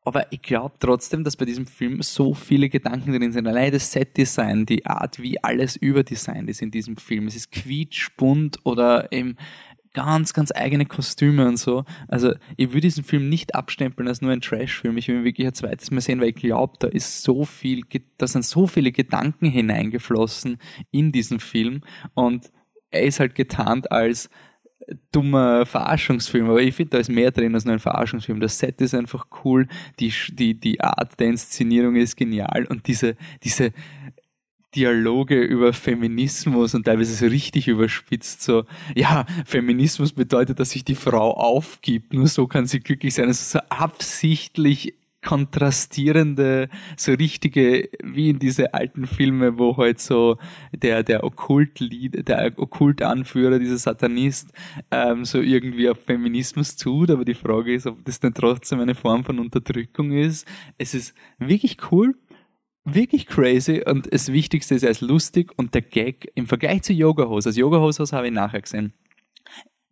aber 0.05 0.33
ich 0.33 0.43
glaube 0.43 0.75
trotzdem, 0.81 1.23
dass 1.23 1.37
bei 1.37 1.45
diesem 1.45 1.67
Film 1.67 2.03
so 2.03 2.35
viele 2.35 2.69
Gedanken 2.69 3.13
drin 3.13 3.33
sind. 3.33 3.47
Allein 3.47 3.71
das 3.71 3.93
Set-Design, 3.93 4.67
die 4.67 4.85
Art, 4.85 5.23
wie 5.23 5.43
alles 5.43 5.77
überdesignt 5.77 6.51
ist 6.51 6.61
in 6.61 6.73
diesem 6.73 6.97
Film. 6.97 7.29
Es 7.29 7.37
ist 7.37 7.53
quietschbunt 7.53 8.59
oder 8.65 9.13
eben 9.13 9.37
ganz, 9.95 10.33
ganz 10.33 10.53
eigene 10.55 10.87
Kostüme 10.87 11.47
und 11.47 11.59
so. 11.59 11.85
Also 12.09 12.33
ich 12.57 12.69
würde 12.69 12.83
diesen 12.83 13.05
Film 13.05 13.29
nicht 13.29 13.55
abstempeln 13.55 14.09
als 14.09 14.23
nur 14.23 14.33
ein 14.33 14.41
Trash-Film. 14.41 14.97
Ich 14.97 15.09
will 15.09 15.17
ihn 15.17 15.25
wirklich 15.25 15.47
ein 15.47 15.55
zweites 15.55 15.91
Mal 15.91 16.01
sehen, 16.01 16.21
weil 16.21 16.31
ich 16.31 16.37
glaube, 16.37 16.75
da 16.79 16.89
ist 16.89 17.23
so 17.23 17.45
viel, 17.45 17.83
da 18.19 18.27
sind 18.27 18.45
so 18.45 18.67
viele 18.67 18.93
Gedanken 18.93 19.47
hineingeflossen 19.47 20.59
in 20.91 21.13
diesen 21.13 21.41
Film 21.41 21.83
und 22.15 22.51
er 22.91 23.03
ist 23.03 23.21
halt 23.21 23.35
getarnt 23.35 23.91
als 23.91 24.29
dummer 25.13 25.67
Verarschungsfilm, 25.67 26.49
aber 26.49 26.61
ich 26.61 26.75
finde, 26.75 26.91
da 26.91 26.99
ist 26.99 27.11
mehr 27.11 27.31
drin 27.31 27.55
als 27.55 27.65
nur 27.65 27.75
ein 27.75 27.81
Verarschungsfilm. 27.81 28.41
Das 28.41 28.59
Set 28.59 28.81
ist 28.81 28.95
einfach 28.95 29.27
cool, 29.45 29.69
die, 30.01 30.13
die, 30.33 30.59
die 30.59 30.81
Art 30.81 31.19
der 31.21 31.29
Inszenierung 31.29 31.97
ist 31.97 32.17
genial 32.17 32.67
und 32.69 32.87
diese, 32.87 33.17
diese 33.43 33.73
Dialoge 34.75 35.41
über 35.43 35.73
Feminismus 35.73 36.75
und 36.75 36.85
teilweise 36.85 37.15
so 37.15 37.27
richtig 37.27 37.69
überspitzt, 37.69 38.43
so, 38.43 38.65
ja, 38.95 39.27
Feminismus 39.45 40.13
bedeutet, 40.13 40.59
dass 40.61 40.71
sich 40.71 40.85
die 40.85 40.95
Frau 40.95 41.33
aufgibt, 41.33 42.13
nur 42.13 42.27
so 42.27 42.47
kann 42.47 42.67
sie 42.67 42.81
glücklich 42.81 43.15
sein. 43.15 43.27
Also 43.27 43.59
so 43.59 43.65
absichtlich 43.69 44.95
kontrastierende, 45.23 46.69
so 46.97 47.13
richtige, 47.13 47.89
wie 48.03 48.31
in 48.31 48.39
diese 48.41 48.75
alten 48.75 49.07
Filme, 49.07 49.57
wo 49.57 49.77
halt 49.77 50.01
so 50.01 50.37
der, 50.73 51.05
der 51.05 51.23
Okkult-Lied, 51.23 52.29
der 52.29 52.53
Okkult-Anführer, 52.57 53.61
dieser 53.61 53.79
Satanist, 53.79 54.53
ähm, 54.91 55.25
so 55.25 55.41
irgendwie 55.41 55.89
auf 55.89 55.99
Feminismus 56.05 56.77
tut, 56.77 57.11
aber 57.11 57.25
die 57.25 57.35
Frage 57.35 57.73
ist, 57.73 57.87
ob 57.87 58.05
das 58.05 58.19
denn 58.19 58.35
trotzdem 58.35 58.81
eine 58.81 58.97
Form 58.97 59.23
von 59.23 59.39
Unterdrückung 59.39 60.11
ist. 60.11 60.47
Es 60.77 60.93
ist 60.93 61.15
wirklich 61.39 61.77
cool 61.93 62.17
wirklich 62.85 63.27
crazy 63.27 63.83
und 63.85 64.13
das 64.13 64.33
Wichtigste 64.33 64.75
ist, 64.75 64.83
er 64.83 64.91
ist 64.91 65.01
lustig 65.01 65.53
und 65.57 65.75
der 65.75 65.83
Gag 65.83 66.31
im 66.35 66.47
Vergleich 66.47 66.83
zu 66.83 66.93
Yoga 66.93 67.29
Hosers, 67.29 67.57
Yoga 67.57 67.79
Hosers 67.79 68.13
habe 68.13 68.27
ich 68.27 68.33
nachher 68.33 68.61
gesehen. 68.61 68.93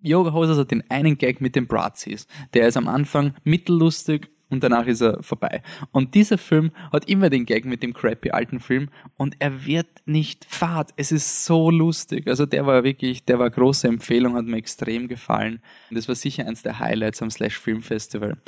Yoga 0.02 0.32
Hosers 0.32 0.58
hat 0.58 0.70
den 0.70 0.88
einen 0.90 1.18
Gag 1.18 1.40
mit 1.40 1.56
den 1.56 1.66
Brazis. 1.66 2.26
Der 2.54 2.66
ist 2.66 2.76
am 2.76 2.88
Anfang 2.88 3.34
mittellustig 3.44 4.30
und 4.48 4.64
danach 4.64 4.86
ist 4.86 5.00
er 5.00 5.22
vorbei. 5.22 5.62
Und 5.92 6.14
dieser 6.14 6.38
Film 6.38 6.72
hat 6.92 7.08
immer 7.08 7.30
den 7.30 7.46
Gag 7.46 7.64
mit 7.64 7.82
dem 7.82 7.92
crappy 7.92 8.30
alten 8.30 8.60
Film 8.60 8.88
und 9.16 9.36
er 9.38 9.66
wird 9.66 9.88
nicht 10.06 10.44
fad. 10.44 10.92
Es 10.96 11.12
ist 11.12 11.44
so 11.44 11.70
lustig. 11.70 12.26
Also 12.26 12.46
der 12.46 12.66
war 12.66 12.82
wirklich, 12.82 13.24
der 13.24 13.38
war 13.38 13.50
große 13.50 13.86
Empfehlung, 13.86 14.34
hat 14.34 14.46
mir 14.46 14.56
extrem 14.56 15.06
gefallen. 15.06 15.60
Und 15.90 15.96
das 15.96 16.08
war 16.08 16.14
sicher 16.14 16.46
eins 16.46 16.62
der 16.62 16.80
Highlights 16.80 17.22
am 17.22 17.30
Slash 17.30 17.58
Film 17.58 17.82
Festival. 17.82 18.38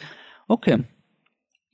Okay, 0.49 0.85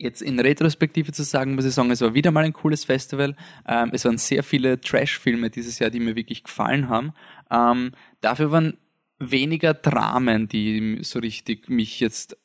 Jetzt 0.01 0.23
in 0.23 0.39
Retrospektive 0.39 1.11
zu 1.11 1.25
sagen, 1.25 1.57
muss 1.57 1.65
ich 1.65 1.75
sagen, 1.75 1.91
es 1.91 2.01
war 2.01 2.15
wieder 2.15 2.31
mal 2.31 2.45
ein 2.45 2.53
cooles 2.53 2.85
Festival. 2.85 3.35
Ähm, 3.67 3.91
es 3.93 4.05
waren 4.05 4.17
sehr 4.17 4.45
viele 4.45 4.81
Trash-Filme 4.81 5.51
dieses 5.51 5.81
Jahr, 5.81 5.91
die 5.91 5.99
mir 5.99 6.15
wirklich 6.15 6.45
gefallen 6.45 6.89
haben. 6.89 7.13
Ähm, 7.51 7.91
dafür 8.21 8.53
waren 8.53 8.79
weniger 9.19 9.75
Dramen, 9.75 10.47
die 10.47 11.01
so 11.03 11.19
richtig 11.19 11.69
mich 11.69 11.99
jetzt 11.99 12.37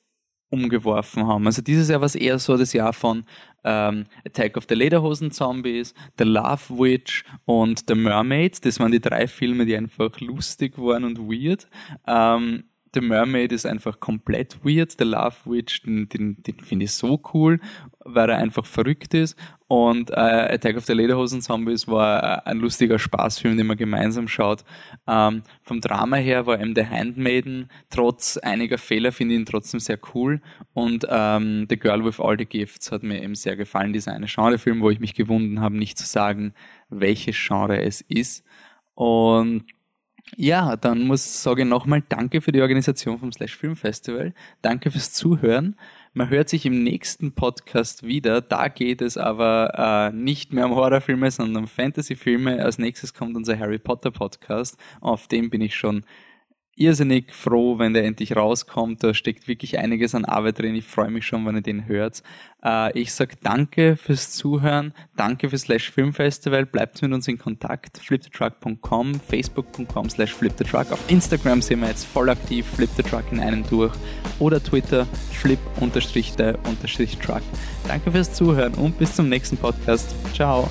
umgeworfen 0.50 1.26
haben. 1.26 1.46
Also 1.46 1.62
dieses 1.62 1.89
Jahr 1.89 2.02
war 2.02 2.06
es 2.06 2.16
eher 2.16 2.38
so 2.39 2.58
das 2.58 2.74
Jahr 2.74 2.94
von 2.94 3.26
ähm, 3.63 4.06
Attack 4.26 4.58
of 4.58 4.66
the 4.70 4.76
Lederhosen 4.76 5.32
Zombies, 5.32 5.94
The 6.18 6.26
Love 6.26 6.78
Witch 6.78 7.24
und 7.46 7.84
The 7.88 7.96
Mermaid. 7.96 8.63
Das 8.66 8.80
waren 8.80 8.92
die 8.92 9.02
drei 9.02 9.28
Filme, 9.28 9.66
die 9.66 9.76
einfach 9.76 10.20
lustig 10.20 10.78
waren 10.78 11.06
und 11.06 11.20
weird. 11.20 11.68
Ähm, 12.06 12.66
The 12.93 13.01
Mermaid 13.01 13.51
ist 13.51 13.65
einfach 13.65 13.99
komplett 13.99 14.63
weird. 14.63 14.91
The 14.91 15.03
Love 15.03 15.36
Witch, 15.45 15.82
den, 15.82 16.08
den, 16.10 16.43
den 16.43 16.60
finde 16.60 16.86
ich 16.86 16.91
so 16.91 17.19
cool, 17.34 17.60
weil 17.99 18.29
er 18.29 18.38
einfach 18.38 18.65
verrückt 18.65 19.13
ist. 19.13 19.36
Und 19.67 20.12
äh, 20.12 20.13
Attack 20.13 20.77
of 20.77 20.86
the 20.86 20.93
Lederhosen 20.93 21.41
Zombies 21.41 21.88
war 21.88 22.21
äh, 22.21 22.49
ein 22.49 22.60
lustiger 22.60 22.99
Spaßfilm, 22.99 23.58
den 23.58 23.65
man 23.65 23.77
gemeinsam 23.77 24.27
schaut. 24.27 24.63
Ähm, 25.08 25.41
vom 25.63 25.82
Drama 25.82 26.17
her 26.17 26.45
war 26.45 26.62
eben 26.62 26.75
The 26.75 26.86
Handmaiden, 26.86 27.69
trotz 27.89 28.38
einiger 28.38 28.77
Fehler 28.77 29.12
finde 29.12 29.34
ich 29.34 29.39
ihn 29.39 29.45
trotzdem 29.47 29.79
sehr 29.79 29.97
cool. 30.13 30.41
Und 30.73 31.08
ähm, 31.10 31.65
The 31.69 31.77
Girl 31.77 32.06
with 32.06 32.19
All 32.19 32.38
the 32.38 32.45
Gifts 32.45 32.91
hat 32.91 33.01
mir 33.01 33.23
eben 33.23 33.34
sehr 33.34 33.56
gefallen. 33.56 33.93
Dieser 33.93 34.13
eine 34.13 34.27
Genrefilm, 34.27 34.82
wo 34.82 34.91
ich 34.91 34.99
mich 34.99 35.15
gewunden 35.15 35.62
habe, 35.62 35.77
nicht 35.77 35.97
zu 35.97 36.06
sagen, 36.06 36.53
welches 36.89 37.36
Genre 37.36 37.82
es 37.82 38.01
ist. 38.01 38.45
Und 38.93 39.65
ja, 40.36 40.76
dann 40.76 41.06
muss 41.06 41.44
sage 41.44 41.64
ich 41.64 41.68
nochmal 41.68 42.04
Danke 42.08 42.42
für 42.42 42.52
die 42.52 42.62
Organisation 42.62 43.20
vom 43.20 43.32
Slash 43.32 43.56
Film 43.56 43.76
Festival. 43.76 44.34
Danke 44.62 44.90
fürs 44.92 45.14
Zuhören. 45.14 45.76
Man 46.14 46.30
hört 46.30 46.50
sich 46.50 46.66
im 46.66 46.84
nächsten 46.84 47.32
Podcast 47.34 48.04
wieder. 48.04 48.42
Da 48.42 48.68
geht 48.68 49.02
es 49.02 49.18
aber 49.18 50.12
äh, 50.12 50.16
nicht 50.16 50.54
mehr 50.54 50.66
um 50.66 50.76
Horrorfilme, 50.76 51.30
sondern 51.32 51.64
um 51.64 51.68
Fantasyfilme. 51.68 52.64
Als 52.64 52.78
nächstes 52.78 53.14
kommt 53.14 53.36
unser 53.36 53.58
Harry 53.58 53.80
Potter 53.80 54.12
Podcast. 54.12 54.78
Auf 55.02 55.28
dem 55.28 55.50
bin 55.50 55.62
ich 55.62 55.76
schon 55.76 56.06
irrsinnig 56.76 57.34
froh, 57.34 57.78
wenn 57.78 57.94
der 57.94 58.06
endlich 58.06 58.36
rauskommt. 58.36 59.04
Da 59.04 59.14
steckt 59.14 59.48
wirklich 59.48 59.78
einiges 59.78 60.16
an 60.16 60.26
Arbeit 60.26 60.60
drin. 60.60 60.76
Ich 60.76 60.86
freue 60.86 61.12
mich 61.12 61.26
schon, 61.26 61.46
wenn 61.46 61.56
ihr 61.56 61.62
den 61.62 61.88
hört. 61.88 62.24
Äh, 62.64 62.98
ich 63.00 63.14
sag 63.14 63.40
danke 63.42 63.96
fürs 63.96 64.32
Zuhören, 64.32 64.94
danke 65.16 65.50
fürs 65.50 65.64
Slash 65.64 65.92
Film 65.92 66.14
Festival. 66.14 66.66
Bleibt 66.66 67.02
mit 67.02 67.14
uns 67.14 67.28
in 67.28 67.38
Kontakt. 67.38 67.98
flipthetruck.com, 67.98 69.16
facebook.com 69.16 70.10
slash 70.10 70.34
flipthetruck. 70.34 70.92
Auf 70.92 71.04
Instagram 71.10 71.62
sind 71.62 71.82
wir 71.82 71.90
jetzt 71.90 72.06
voll 72.06 72.30
aktiv, 72.30 72.66
flipthetruck 72.66 73.32
in 73.32 73.40
einem 73.40 73.64
durch. 73.70 73.94
Oder 74.40 74.64
Twitter, 74.64 75.06
flip 75.32 75.60
unterstrich 75.80 76.34
der 76.36 76.58
unterstrich 76.68 77.18
truck. 77.18 77.44
Danke 77.88 78.12
fürs 78.12 78.34
Zuhören 78.34 78.74
und 78.76 78.98
bis 78.98 79.16
zum 79.16 79.30
nächsten 79.30 79.58
Podcast. 79.58 80.16
Ciao. 80.34 80.70